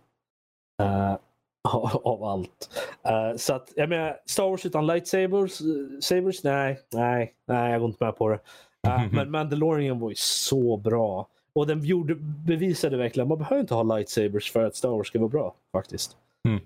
[0.82, 1.16] eh,
[2.04, 2.70] av allt.
[3.02, 5.60] Eh, så att, jag menar, Star Wars utan lightsabers,
[6.00, 8.40] sabers, nej, nej, nej, jag går inte med på det.
[8.88, 11.28] Eh, men Mandalorian var ju så bra.
[11.55, 12.14] Och den gjorde,
[12.46, 15.55] bevisade verkligen att man behöver inte ha lightsabers för att Star Wars ska vara bra
[15.72, 16.16] faktiskt.
[16.48, 16.61] Mm.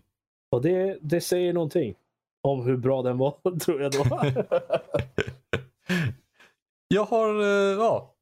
[0.51, 1.95] Och det, det säger någonting
[2.43, 4.05] om hur bra den var, tror jag då.
[6.89, 8.17] Jag har, eh, ja,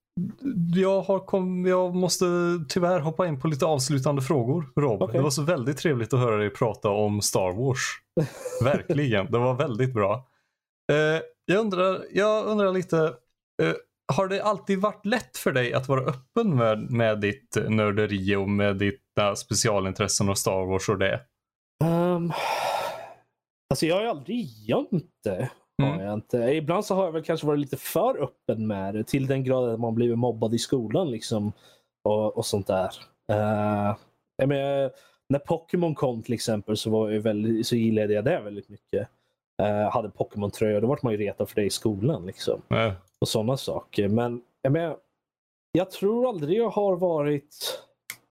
[0.75, 2.25] jag, har kom, jag måste
[2.69, 5.03] tyvärr hoppa in på lite avslutande frågor Rob.
[5.03, 5.17] Okej.
[5.17, 7.81] Det var så väldigt trevligt att höra dig prata om Star Wars.
[8.65, 10.27] Verkligen, det var väldigt bra.
[10.93, 12.99] Eh, jag, undrar, jag undrar lite,
[13.63, 13.73] eh,
[14.13, 18.49] har det alltid varit lätt för dig att vara öppen med, med ditt nörderi och
[18.49, 21.21] med dina specialintressen och Star Wars och det?
[21.85, 22.33] Um,
[23.71, 25.51] alltså jag har ju aldrig gömt det.
[25.83, 26.01] Mm.
[26.01, 26.39] jag inte.
[26.39, 29.71] Ibland så har jag väl kanske varit lite för öppen med det till den grad
[29.71, 31.53] att man blivit mobbad i skolan liksom.
[32.09, 32.91] Och, och sånt där.
[33.33, 33.97] Uh,
[34.37, 34.91] jag menar,
[35.29, 39.09] när Pokémon kom till exempel så, var jag väldigt, så gillade jag det väldigt mycket.
[39.63, 42.27] Uh, hade Pokémon-tröja, då vart man ju retad för det i skolan.
[42.27, 42.93] Liksom Eh,
[43.25, 44.09] och sådana saker.
[44.09, 44.97] Men jag, menar,
[45.73, 47.81] jag tror aldrig jag har varit...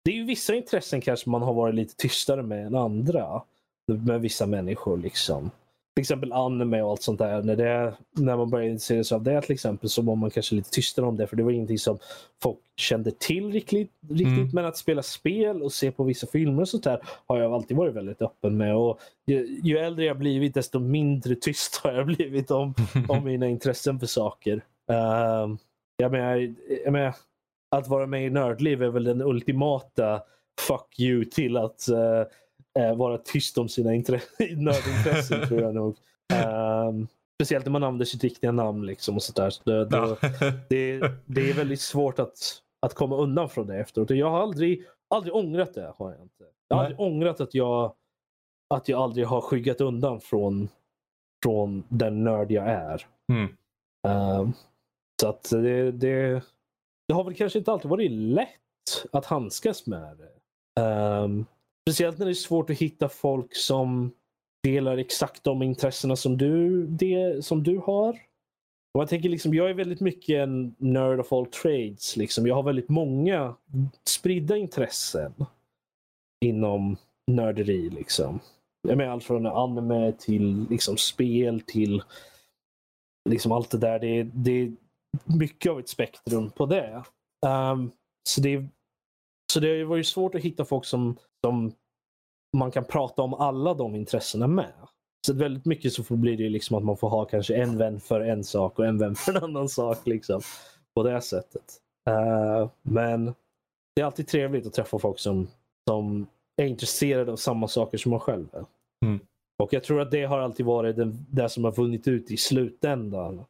[0.03, 3.41] Det är ju vissa intressen kanske man har varit lite tystare med än andra.
[3.87, 5.51] Med vissa människor liksom.
[5.95, 7.43] Till exempel anime och allt sånt där.
[7.43, 10.55] När, det, när man började intressera sig av det till exempel så var man kanske
[10.55, 11.27] lite tystare om det.
[11.27, 11.97] För det var ingenting som
[12.41, 13.91] folk kände till riktigt.
[14.09, 14.27] riktigt.
[14.27, 14.49] Mm.
[14.53, 17.77] Men att spela spel och se på vissa filmer och sånt där har jag alltid
[17.77, 18.75] varit väldigt öppen med.
[18.75, 22.73] Och ju, ju äldre jag blivit desto mindre tyst har jag blivit om,
[23.07, 24.61] om mina intressen för saker.
[24.91, 25.55] Uh,
[25.97, 27.15] jag, menar, jag menar,
[27.75, 30.21] att vara med i Nördliv är väl den ultimata
[30.67, 31.87] fuck you till att
[32.79, 34.21] eh, vara tyst om sina intre-
[34.55, 35.97] nördintressen tror jag nog.
[36.33, 37.07] Ehm,
[37.41, 39.49] speciellt när man använder sitt riktiga namn liksom och sådär.
[39.49, 40.17] Så det, det,
[40.69, 42.37] det, det är väldigt svårt att,
[42.81, 44.09] att komma undan från det efteråt.
[44.09, 45.93] Jag har aldrig, aldrig ångrat det.
[45.97, 46.43] Har jag, inte.
[46.67, 46.91] jag har Nej.
[46.91, 47.93] aldrig ångrat att jag,
[48.73, 50.69] att jag aldrig har skyggat undan från,
[51.43, 53.05] från den nörd jag är.
[53.31, 53.55] Mm.
[54.07, 54.53] Ehm,
[55.21, 56.41] så att det, det,
[57.07, 60.81] det har väl kanske inte alltid varit lätt att handskas med det.
[60.81, 61.45] Um,
[61.89, 64.11] speciellt när det är svårt att hitta folk som
[64.63, 68.19] delar exakt de intressena som du, det, som du har.
[68.93, 72.17] Och jag, tänker liksom, jag är väldigt mycket en nerd of all trades.
[72.17, 72.47] Liksom.
[72.47, 73.55] Jag har väldigt många
[74.07, 75.33] spridda intressen
[76.45, 76.97] inom
[77.31, 77.89] nörderi.
[77.89, 78.39] Liksom.
[78.87, 82.03] Jag menar allt från anime till liksom, spel till
[83.29, 83.99] liksom allt det där.
[83.99, 84.71] Det det
[85.23, 87.03] mycket av ett spektrum på det.
[87.45, 87.91] Ehm,
[88.29, 88.65] så det,
[89.53, 91.71] så det var ju svårt att hitta folk som, som
[92.57, 94.73] man kan prata om alla de intressena med.
[95.27, 97.99] Så väldigt mycket så får- blir det liksom att man får ha kanske en vän
[97.99, 100.07] för en sak och en vän för en annan sak.
[100.07, 100.41] Liksom,
[100.95, 101.81] på det sättet.
[102.09, 103.25] Eh, men
[103.95, 105.47] det är alltid trevligt att träffa folk som,
[105.89, 106.27] som
[106.61, 108.65] är intresserade av samma saker som man själv är.
[109.05, 109.19] Mm.
[109.63, 110.95] Och jag tror att det har alltid varit
[111.29, 113.45] det som har vunnit ut i slutändan.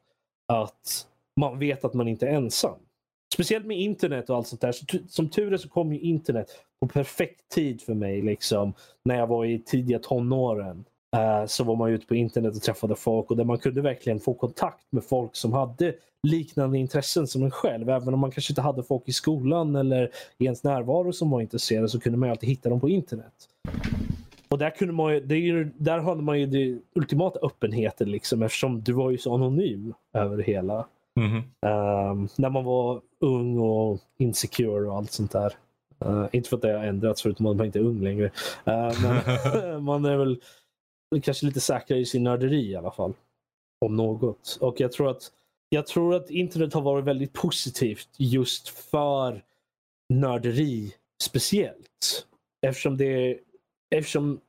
[0.54, 1.08] Att
[1.40, 2.80] man vet att man inte är ensam.
[3.34, 4.72] Speciellt med internet och allt sånt där.
[4.72, 6.48] Så, som tur är så kom ju internet
[6.82, 8.22] på perfekt tid för mig.
[8.22, 8.74] Liksom,
[9.04, 10.86] när jag var i tidiga tonåren.
[11.16, 14.20] uh, så var man ute på internet och träffade folk och där man kunde verkligen
[14.20, 17.90] få kontakt med folk som hade liknande intressen som en själv.
[17.90, 21.42] Även om man kanske inte hade folk i skolan eller i ens närvaro som var
[21.42, 23.34] intresserade så kunde man ju alltid hitta dem på internet.
[24.50, 28.12] Och där, kunde man ju, det är ju, där hade man ju den ultimata öppenheten
[28.12, 30.86] liksom, eftersom du var ju så anonym över det hela.
[31.16, 31.38] Mhm.
[31.62, 35.54] Ehm, när man var ung och insecure och allt sånt där.
[36.06, 38.26] Eh, inte för att det har ändrats förutom att man inte är ung längre.
[38.66, 40.42] Eh, men man är väl
[41.24, 43.14] kanske lite säkrare i sin nörderi i alla fall.
[43.86, 44.58] Om något.
[44.62, 45.32] Och jag tror att
[45.70, 49.44] jag tror att internet har varit väldigt positivt just för
[50.10, 50.94] nörderi
[51.24, 52.26] speciellt.
[52.62, 53.40] Eftersom det
[53.96, 54.40] eftersom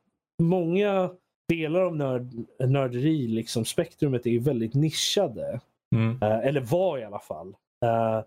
[0.43, 1.11] många
[1.49, 2.27] delar av nörd,
[2.59, 5.59] nörderi, liksom spektrumet, är väldigt nischade.
[5.95, 6.19] Mm.
[6.21, 7.55] Eh, eller var i alla fall.
[7.85, 8.21] Eh,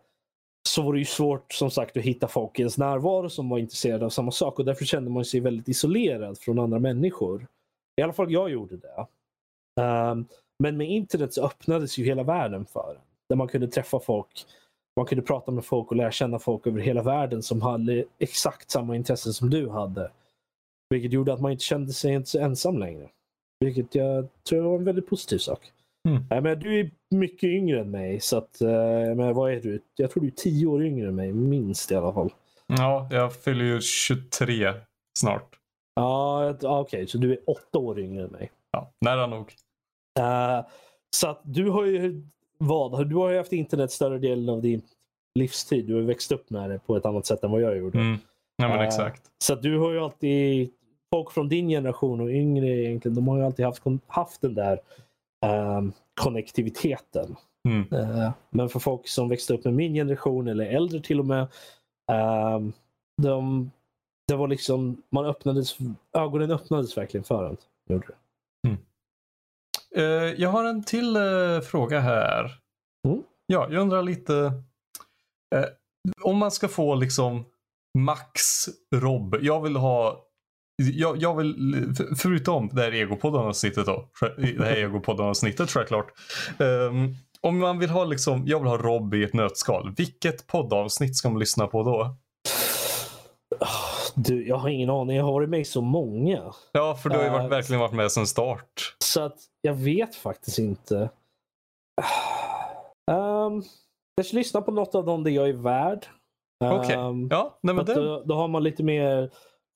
[0.69, 3.59] så var det ju svårt som sagt att hitta folk i ens närvaro som var
[3.59, 7.47] intresserade av samma sak och därför kände man sig väldigt isolerad från andra människor.
[7.97, 9.07] I alla fall jag gjorde det.
[9.83, 10.15] Eh,
[10.63, 13.03] men med internet så öppnades ju hela världen för en.
[13.29, 14.47] Där man kunde träffa folk,
[14.97, 18.71] man kunde prata med folk och lära känna folk över hela världen som hade exakt
[18.71, 20.11] samma intressen som du hade.
[20.91, 23.09] Vilket gjorde att man inte kände sig inte så ensam längre.
[23.61, 25.73] Vilket jag tror var en väldigt positiv sak.
[26.09, 26.25] Mm.
[26.31, 28.21] Nej, men du är mycket yngre än mig.
[28.21, 29.81] Så att, eh, men vad är du?
[29.97, 31.33] Jag tror du är tio år yngre än mig.
[31.33, 32.33] Minst i alla fall.
[32.67, 34.73] Ja, jag fyller ju 23
[35.19, 35.57] snart.
[35.95, 37.07] Ja, okej.
[37.07, 38.51] så du är åtta år yngre än mig.
[38.71, 39.55] Ja, nära nog.
[40.19, 40.61] Eh,
[41.17, 42.27] så att du har ju
[42.59, 43.09] vad?
[43.09, 44.83] Du har ju haft internet större delen av din
[45.39, 45.87] livstid.
[45.87, 47.99] Du har växt upp med det på ett annat sätt än vad jag gjorde.
[47.99, 48.19] Mm.
[48.57, 49.23] Ja, men Eh, exakt.
[49.45, 50.71] Så att du har ju alltid,
[51.11, 54.81] folk från din generation och yngre egentligen, de har ju alltid haft, haft den där
[55.47, 57.37] ehm, konnektiviteten.
[57.69, 57.93] Mm.
[57.93, 61.47] Eh, men för folk som växte upp med min generation eller äldre till och med.
[62.13, 62.73] ehm,
[63.23, 63.71] de,
[64.29, 65.79] det var liksom, man öppnades,
[66.19, 67.57] ögonen öppnades verkligen för en.
[67.89, 68.15] Gjorde det.
[69.95, 72.59] Eh, jag har en till eh, fråga här.
[73.09, 73.23] Mm.
[73.47, 74.53] Ja, jag undrar lite.
[75.55, 75.65] eh,
[76.23, 77.45] om man ska få liksom
[77.99, 79.37] max Rob.
[79.41, 80.25] Jag vill ha.
[80.93, 81.55] Jag, jag vill,
[81.97, 84.05] för- förutom det här egopodden-avsnittet då.
[84.37, 86.07] Det här egopodden-avsnittet självklart.
[86.59, 89.95] Um, om man vill ha liksom, jag vill ha Rob i ett nötskal.
[89.97, 92.15] Vilket poddavsnitt ska man lyssna på då?
[94.15, 95.17] Du, jag har ingen aning.
[95.17, 96.53] Jag har varit med i så många.
[96.73, 98.97] Ja, för du har ju varit, Eh, verkligen varit med sedan start.
[99.05, 101.11] Så att jag vet faktiskt inte.
[103.11, 103.63] Um,
[104.17, 106.07] jag ska lyssna på något av dem det jag är värd.
[106.65, 106.95] Okej.
[106.97, 109.31] Ehm, Ja, nej men det, då, då har man lite mer,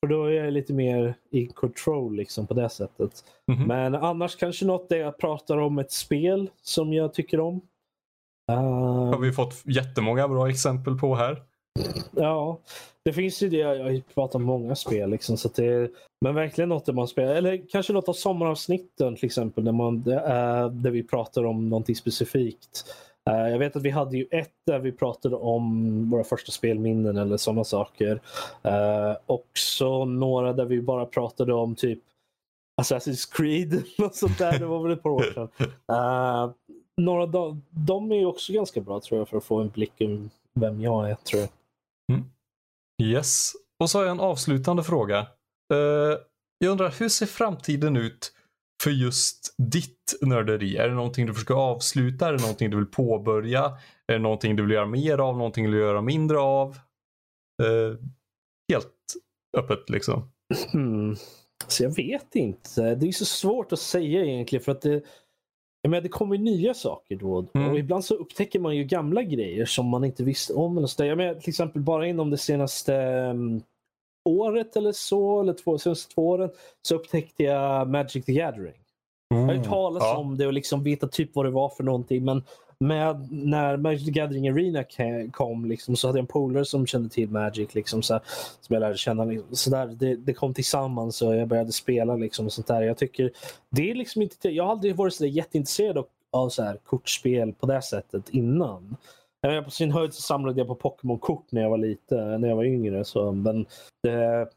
[0.04, 3.24] för då är jag lite mer i control liksom på det sättet.
[3.52, 3.68] Mhm.
[3.68, 7.60] Men annars kanske något där jag pratar om ett spel som jag tycker om.
[8.52, 11.42] Ehm, har vi fått jättemånga bra exempel på här.
[12.10, 12.58] Ja,
[13.04, 13.56] det finns ju det.
[13.56, 15.10] Jag har pratat om många spel.
[15.10, 15.90] Liksom, så det,
[16.20, 17.34] men verkligen något där man spelar.
[17.34, 19.64] Eller kanske något av sommaravsnitten till exempel.
[19.64, 22.94] Där, man, där vi pratar om någonting specifikt.
[23.30, 27.16] Eh, jag vet att vi hade ju ett där vi pratade om våra första spelminnen
[27.16, 28.20] eller sådana saker.
[28.66, 31.98] Uh, också några där vi bara pratade om typ
[32.82, 33.82] Assassin's Creed.
[33.98, 34.58] och sånt där.
[34.58, 35.48] Det var väl ett par år sedan.
[35.92, 36.50] Eh,
[36.96, 39.68] några av de, de är ju också ganska bra tror jag för att få en
[39.68, 41.14] blick om vem jag är.
[41.14, 41.50] tror jag.
[42.12, 42.30] Mm.
[43.02, 43.52] Yes.
[43.78, 45.26] Och så har jag en avslutande fråga.
[45.72, 46.18] Uh,
[46.58, 48.32] jag undrar, hur ser framtiden ut
[48.84, 50.76] för just ditt nörderi?
[50.76, 52.28] Är det någonting du försöker avsluta?
[52.28, 53.78] Är det någonting du vill påbörja?
[54.06, 55.36] Är det någonting du vill göra mer av?
[55.36, 56.70] Någonting du vill göra mindre av?
[57.62, 57.98] Eh,
[58.72, 58.94] helt
[59.56, 60.30] öppet liksom.
[60.72, 61.16] Hmm.
[61.68, 62.94] Så jag vet inte.
[62.94, 65.02] Det är så svårt att säga egentligen för att det,
[65.82, 67.60] jag menar, det kommer nya saker då och då.
[67.60, 67.70] Mm.
[67.70, 70.78] Och ibland så upptäcker man ju gamla grejer som man inte visste om.
[70.78, 71.08] Eller så där.
[71.08, 72.94] Jag menar, till exempel bara inom det senaste
[73.30, 73.62] um,
[74.24, 76.50] året eller så, eller två, senaste två åren,
[76.82, 78.74] så upptäckte jag Magic the Gathering.
[79.28, 80.12] Jag har ju talat Mm.
[80.12, 80.16] Ja.
[80.18, 82.24] om det och liksom vetat typ vad det var för någonting.
[82.24, 82.42] Men
[82.78, 84.84] med, när Magic the Gathering Arena
[85.32, 87.74] kom liksom, så hade jag en polare som kände till Magic.
[87.74, 88.22] Liksom, så här,
[88.60, 89.24] som jag lärde känna.
[89.24, 92.16] Liksom, så där, det, det kom tillsammans och jag började spela.
[92.16, 92.82] Liksom, och sånt där.
[92.82, 93.30] Jag, tycker,
[93.70, 97.52] det är liksom inte, jag har aldrig varit så jätteintresserad av, av så här, kortspel
[97.52, 98.96] på det sättet innan.
[99.64, 102.64] På sin höjd så samlade jag på Pokémon-kort när jag var lite, när jag var
[102.64, 103.04] yngre.
[103.04, 103.66] Så, men
[104.02, 104.48] det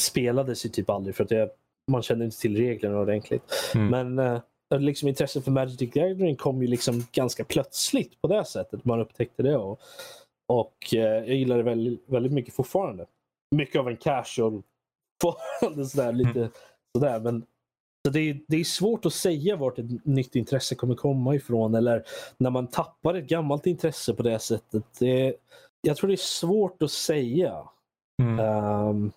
[0.00, 1.50] spelades ju typ aldrig för att jag,
[1.90, 3.42] man kände inte till reglerna ordentligt.
[3.74, 4.14] Mm.
[4.14, 8.44] Men eh, liksom intresset för Magic the Gathering kom ju liksom ganska plötsligt på det
[8.44, 8.84] sättet.
[8.84, 9.56] Man upptäckte det.
[9.56, 9.80] Och,
[10.48, 13.06] och eh, jag gillar det väldigt, väldigt mycket fortfarande.
[13.56, 14.62] Mycket av en casual
[15.90, 16.50] sådär, lite
[16.98, 17.20] sådär.
[17.20, 17.46] Men
[18.08, 21.74] så det, är, det är svårt att säga vart ett nytt intresse kommer komma ifrån
[21.74, 22.04] eller
[22.38, 24.84] när man tappar ett gammalt intresse på det sättet.
[24.98, 25.36] Det,
[25.80, 27.68] jag tror det är svårt att säga.
[28.22, 28.38] Mm.
[28.38, 29.12] Ehm,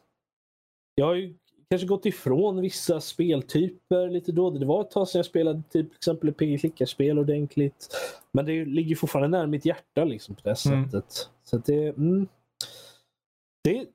[0.95, 1.33] jag har ju
[1.69, 4.49] kanske gått ifrån vissa speltyper lite då.
[4.49, 7.87] Det var ett tag sedan jag spelade typ, exempel ett pg-klickarspel ordentligt.
[8.31, 10.85] Men det ligger fortfarande nära mitt hjärta liksom, på det Mm.
[10.91, 11.29] sättet.
[11.43, 12.27] Så det, mm,
[13.63, 13.85] det,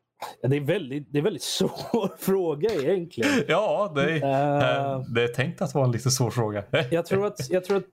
[0.42, 3.30] det, är väldigt, det är väldigt svår fråga egentligen.
[3.48, 6.64] Ja, det är, Eh, det är tänkt att vara en lite svår fråga.
[6.90, 7.84] jag, tror att, jag tror att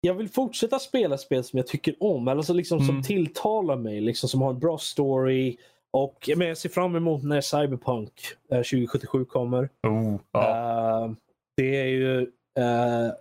[0.00, 2.28] jag vill fortsätta spela spel som jag tycker om.
[2.28, 3.02] Alltså liksom som Mm.
[3.02, 4.00] tilltalar mig.
[4.00, 5.56] Liksom som har en bra story.
[5.90, 8.12] Och men jag ser fram emot när Cyberpunk
[8.50, 9.68] eh, 2077 kommer.
[9.82, 11.04] Oh, ja.
[11.04, 11.12] Eh,
[11.56, 12.20] det är ju
[12.58, 13.12] eh,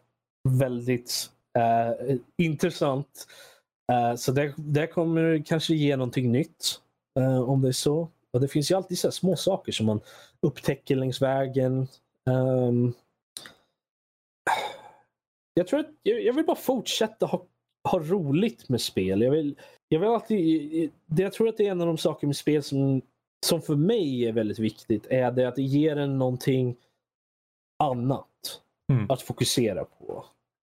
[0.49, 3.27] väldigt eh, intressant.
[3.91, 6.81] Eh, så det, det kommer kanske ge någonting nytt.
[7.17, 8.07] Eh, om det är så.
[8.33, 9.99] Och Det finns ju alltid så små saker som man
[10.41, 11.87] upptäcker längs vägen.
[12.29, 12.93] Ehm,
[15.53, 17.45] jag tror att jag, jag vill bara fortsätta ha,
[17.91, 19.21] ha roligt med spel.
[19.21, 19.55] Jag vill,
[19.89, 22.63] jag vill alltid, det- jag tror att det är en av de saker med spel
[22.63, 23.01] som,
[23.45, 25.05] som för mig är väldigt viktigt.
[25.09, 26.75] Är det att det ger en någonting
[27.83, 28.27] annat
[28.91, 29.11] Mm.
[29.11, 30.25] att fokusera på.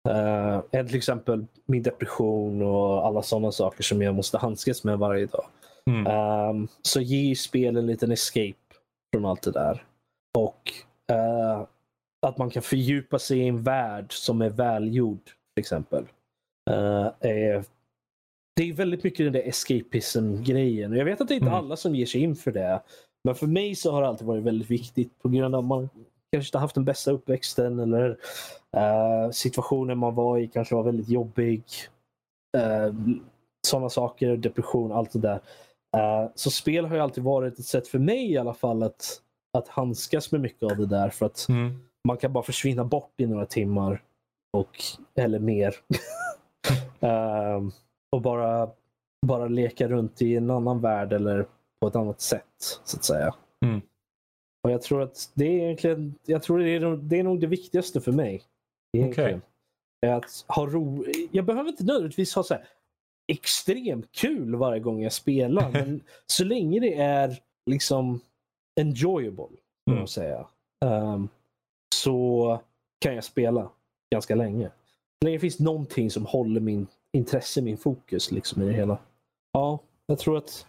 [0.10, 5.00] Uh, än till exempel min depression och alla sådana saker som jag måste handskas med
[5.00, 5.46] varje dag.
[5.92, 6.08] Mm.
[6.08, 8.54] Ehm, så ge spel en liten escape
[9.14, 9.86] från allt det där.
[10.38, 10.74] Och
[11.12, 11.66] eh,
[12.28, 16.06] att man kan fördjupa sig i en värld som är välgjord till exempel.
[16.70, 17.64] Eh, är,
[18.56, 20.94] det är väldigt mycket den där escapism-grejen.
[20.94, 21.60] Jag vet att det är inte Mm.
[21.60, 22.82] alla som ger sig in för det.
[23.24, 25.90] Men för mig så har det alltid varit väldigt viktigt på grund av att man
[26.32, 28.18] kanske inte haft den bästa uppväxten eller
[28.78, 31.64] eh, situationen man var i kanske var väldigt jobbig.
[32.58, 32.94] Uh,
[33.68, 35.40] Sådana saker, depression, allt det där.
[35.98, 39.22] Eh, så spel har ju alltid varit ett sätt för mig i alla fall att,
[39.58, 41.10] att handskas med mycket av det där.
[41.10, 41.80] För att Mm.
[42.08, 44.04] man kan bara försvinna bort i några timmar.
[44.58, 44.78] Och,
[45.16, 45.76] eller mer.
[47.00, 47.72] Ehm,
[48.12, 48.70] och bara,
[49.26, 51.46] bara leka runt i en annan värld eller
[51.82, 52.80] på ett annat sätt.
[52.84, 53.36] så att säga.
[53.66, 53.82] Mm.
[54.64, 57.48] Och jag tror att det är egentligen, jag tror det är, det är nog det
[57.48, 58.44] viktigaste för mig.
[58.98, 59.42] Egentligen.
[60.02, 61.06] Är att ha ro.
[61.32, 62.68] Jag behöver inte nödvändigtvis ha så här
[63.28, 65.72] extremt kul varje gång jag spelar.
[65.72, 67.38] men så länge det är
[67.70, 68.20] liksom
[68.82, 69.48] enjoyable,
[69.86, 70.08] kan Mm.
[70.08, 70.48] säga.
[70.86, 71.28] ehm,
[71.96, 72.60] så
[73.00, 73.70] kan jag spela
[74.14, 74.68] ganska länge.
[74.68, 78.98] Så länge det finns någonting som håller min intresse, min fokus liksom i det hela.
[79.54, 80.66] Ja, jag tror att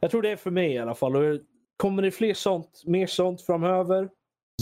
[0.00, 1.16] jag tror det är för mig i alla fall.
[1.16, 1.40] Och
[1.76, 4.08] kommer det fler sånt, mer sånt framöver?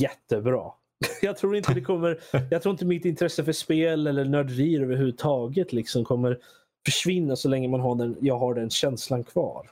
[0.00, 0.72] Jättebra.
[1.22, 2.20] Jag tror inte det kommer.
[2.50, 6.38] Jag tror inte mitt intresse för spel eller nörderier överhuvudtaget liksom kommer
[6.86, 9.70] försvinna så länge man har den, jag har den känslan kvar.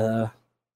[0.00, 0.28] Eh,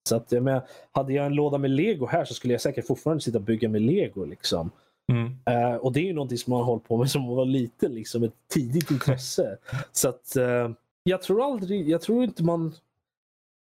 [0.09, 0.63] så att jag menar,
[0.93, 3.69] hade jag en låda med lego här så skulle jag säkert fortfarande sitta och bygga
[3.69, 4.25] med lego.
[4.25, 4.71] Liksom.
[5.13, 5.37] Mm.
[5.47, 7.93] Eh, och det är ju någonting som man har hållit på med som var liten,
[7.95, 9.59] liksom ett tidigt intresse.
[9.93, 10.71] så att eh,
[11.03, 12.75] jag tror aldrig, jag tror inte man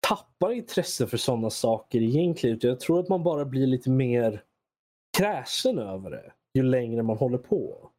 [0.08, 2.60] tappar intresse för sådana saker egentligen.
[2.62, 4.42] Jag tror att man bara blir lite mer
[5.18, 7.90] kräsen över det ju längre man håller på.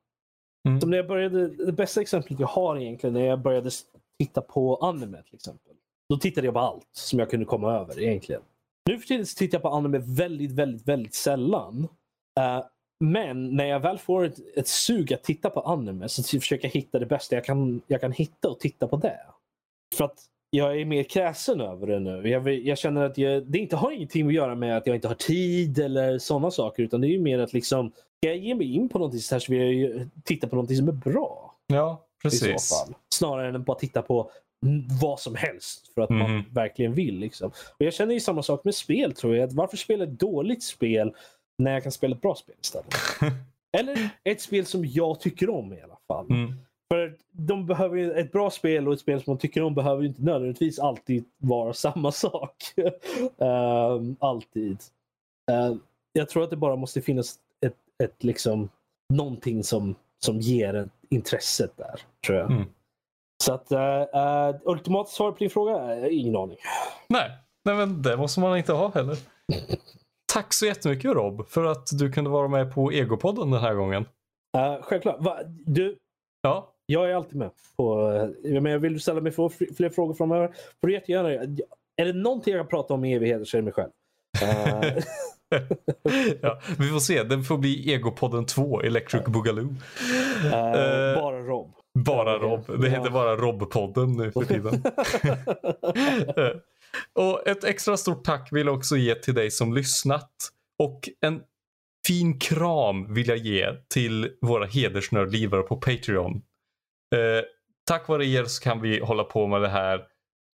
[0.68, 0.80] Mm.
[0.80, 3.70] Som när jag började, det bästa exemplet jag har egentligen när jag började
[4.18, 5.72] titta på anime till exempel.
[6.08, 8.42] Då tittade jag på allt som jag kunde komma över egentligen.
[8.88, 11.88] Nu för tiden så tittar jag på anime väldigt, väldigt, väldigt sällan.
[12.40, 12.66] Uh,
[13.00, 16.72] men när jag väl får ett, ett sug att titta på anime så försöker jag
[16.72, 19.20] hitta det bästa jag kan, jag kan hitta och titta på det.
[19.96, 22.28] För att jag är mer kräsen över det nu.
[22.28, 25.08] Jag, jag känner att jag, det inte har ingenting att göra med att jag inte
[25.08, 26.82] har tid eller sådana saker.
[26.82, 29.34] Utan det är ju mer att liksom, ska jag ge mig in på någonting så
[29.34, 31.54] här så vill jag ju titta på någonting som är bra.
[31.66, 32.68] Ja, precis.
[32.70, 32.94] fall.
[33.14, 34.30] Snarare än att bara titta på
[34.66, 36.44] mm, vad som helst för att man Mhm.
[36.52, 37.18] verkligen vill.
[37.18, 37.46] Liksom.
[37.78, 39.52] Och Jag känner ju samma sak med spel tror jag.
[39.52, 41.14] Varför spela ett dåligt spel
[41.58, 42.94] när jag kan spela ett bra spel istället?
[43.78, 46.26] Eller ett spel som jag tycker om i alla fall.
[46.30, 46.52] Mm.
[46.92, 50.02] För de behöver ju, ett bra spel och ett spel som man tycker om behöver
[50.02, 52.56] ju inte nödvändigtvis alltid vara samma sak.
[53.38, 54.78] Ehm, alltid.
[55.50, 55.80] Ehm,
[56.12, 57.34] jag tror att det bara måste finnas
[57.66, 58.68] ett, ett liksom,
[59.14, 59.94] någonting som,
[60.24, 62.00] som ger intresset där.
[62.26, 62.50] Tror jag.
[62.50, 62.64] Mm.
[63.44, 65.96] Så att uh, ultimat svar på din fråga?
[65.96, 66.56] Uh, ingen aning.
[67.08, 67.30] Nej,
[67.64, 69.18] nej, men det måste man inte ha heller.
[70.32, 74.02] Tack så jättemycket Rob för att du kunde vara med på Egopodden den här gången.
[74.56, 75.20] Uh, självklart.
[75.20, 75.98] Va, du,
[76.42, 77.50] Ja, jag är alltid med.
[77.76, 80.48] På, uh, jag vill du ställa mig fler, frågor framöver
[80.80, 81.28] får du jättegärna.
[81.96, 83.90] Är det någonting jag kan prata om i evigheter så är det mig själv.
[84.42, 85.04] Eh,
[86.42, 87.22] ja, vi får se.
[87.22, 89.76] Den får bli Egopodden 2, Electric Boogaloo.
[90.44, 91.74] Eh, bara Rob.
[91.98, 92.80] Bara Rob.
[92.80, 94.82] Det heter bara Rob-podden nu för tiden.
[97.14, 100.30] Och ett extra stort tack vill jag också ge till dig som lyssnat.
[100.82, 101.40] Och en
[102.06, 106.42] fin kram vill jag ge till våra hedersnördlivare på Patreon.
[107.14, 107.44] Eh,
[107.86, 110.04] tack vare er så kan vi hålla på med det här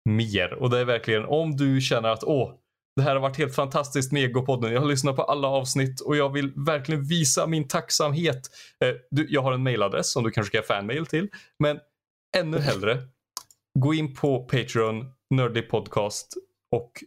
[0.09, 0.53] mer.
[0.53, 2.53] Och det är verkligen om du känner att åh,
[2.95, 4.73] det här har varit helt fantastiskt med Egopodden.
[4.73, 8.49] Jag har lyssnat på alla avsnitt och jag vill verkligen visa min tacksamhet.
[8.85, 11.29] Eh, jag har en mailadress som du kanske ska fanmail till.
[11.59, 11.79] Men
[12.37, 12.97] ännu hellre,
[13.79, 16.33] gå in på Patreon, Nördlig Podcast
[16.71, 17.03] och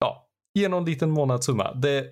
[0.00, 1.74] ja, ge någon liten månadssumma.
[1.74, 2.06] Det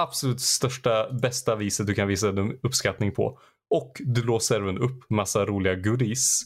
[0.00, 3.38] absolut största, bästa viset du kan visa en uppskattning på.
[3.74, 6.42] Och du låser även upp massa roliga goodies.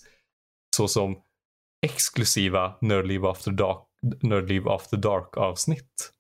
[0.76, 1.16] Såsom
[1.86, 3.83] exklusiva Nerdliv After Dark,
[4.22, 6.12] Nerdliv After Dark avsnitt.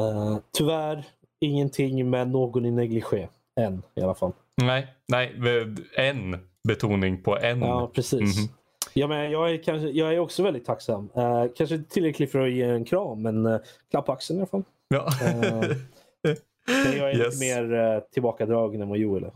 [0.00, 1.06] Uh, tyvärr
[1.40, 3.28] ingenting med någon i negligé.
[3.60, 4.32] Än i alla fall.
[4.62, 5.36] Nej, nej,
[5.96, 6.38] en
[6.68, 7.60] betoning på en.
[7.60, 8.12] Ja, precis.
[8.12, 8.48] Mm -hmm.
[8.94, 11.08] Ja, men jag, är kanske, jag är också väldigt tacksam.
[11.16, 13.60] Uh, kanske tillräckligt för att ge en kram, men uh,
[13.90, 14.62] klapp på axeln i alla fall.
[14.88, 15.06] Ja.
[15.06, 15.76] uh,
[16.66, 17.40] men jag är yes.
[17.40, 19.32] lite mer uh, tillbakadragen än vad Joel är.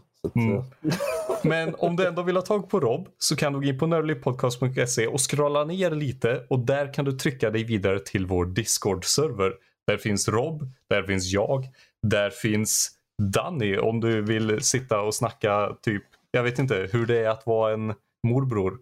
[1.44, 3.86] Men om du ändå vill ha tag på Rob så kan du gå in på
[3.86, 9.52] nördligpodcast.se och scrolla ner lite och där kan du trycka dig vidare till vår Discord-server.
[9.86, 11.66] Där finns Rob, där finns jag,
[12.02, 12.90] där finns
[13.22, 17.46] Danny om du vill sitta och snacka typ, jag vet inte hur det är att
[17.46, 17.94] vara en
[18.26, 18.78] morbror.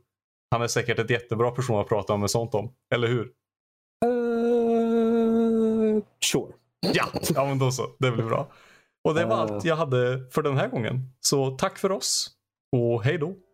[0.50, 3.30] Han är säkert ett jättebra person att prata med sånt om, eller hur?
[4.04, 6.52] Uh, sure.
[6.94, 7.04] Ja,
[7.34, 7.86] ja men då så.
[7.98, 8.48] Det blir bra.
[9.04, 11.12] Och det var allt jag hade för den här gången.
[11.20, 12.35] Så tack för oss
[12.72, 13.45] och hej.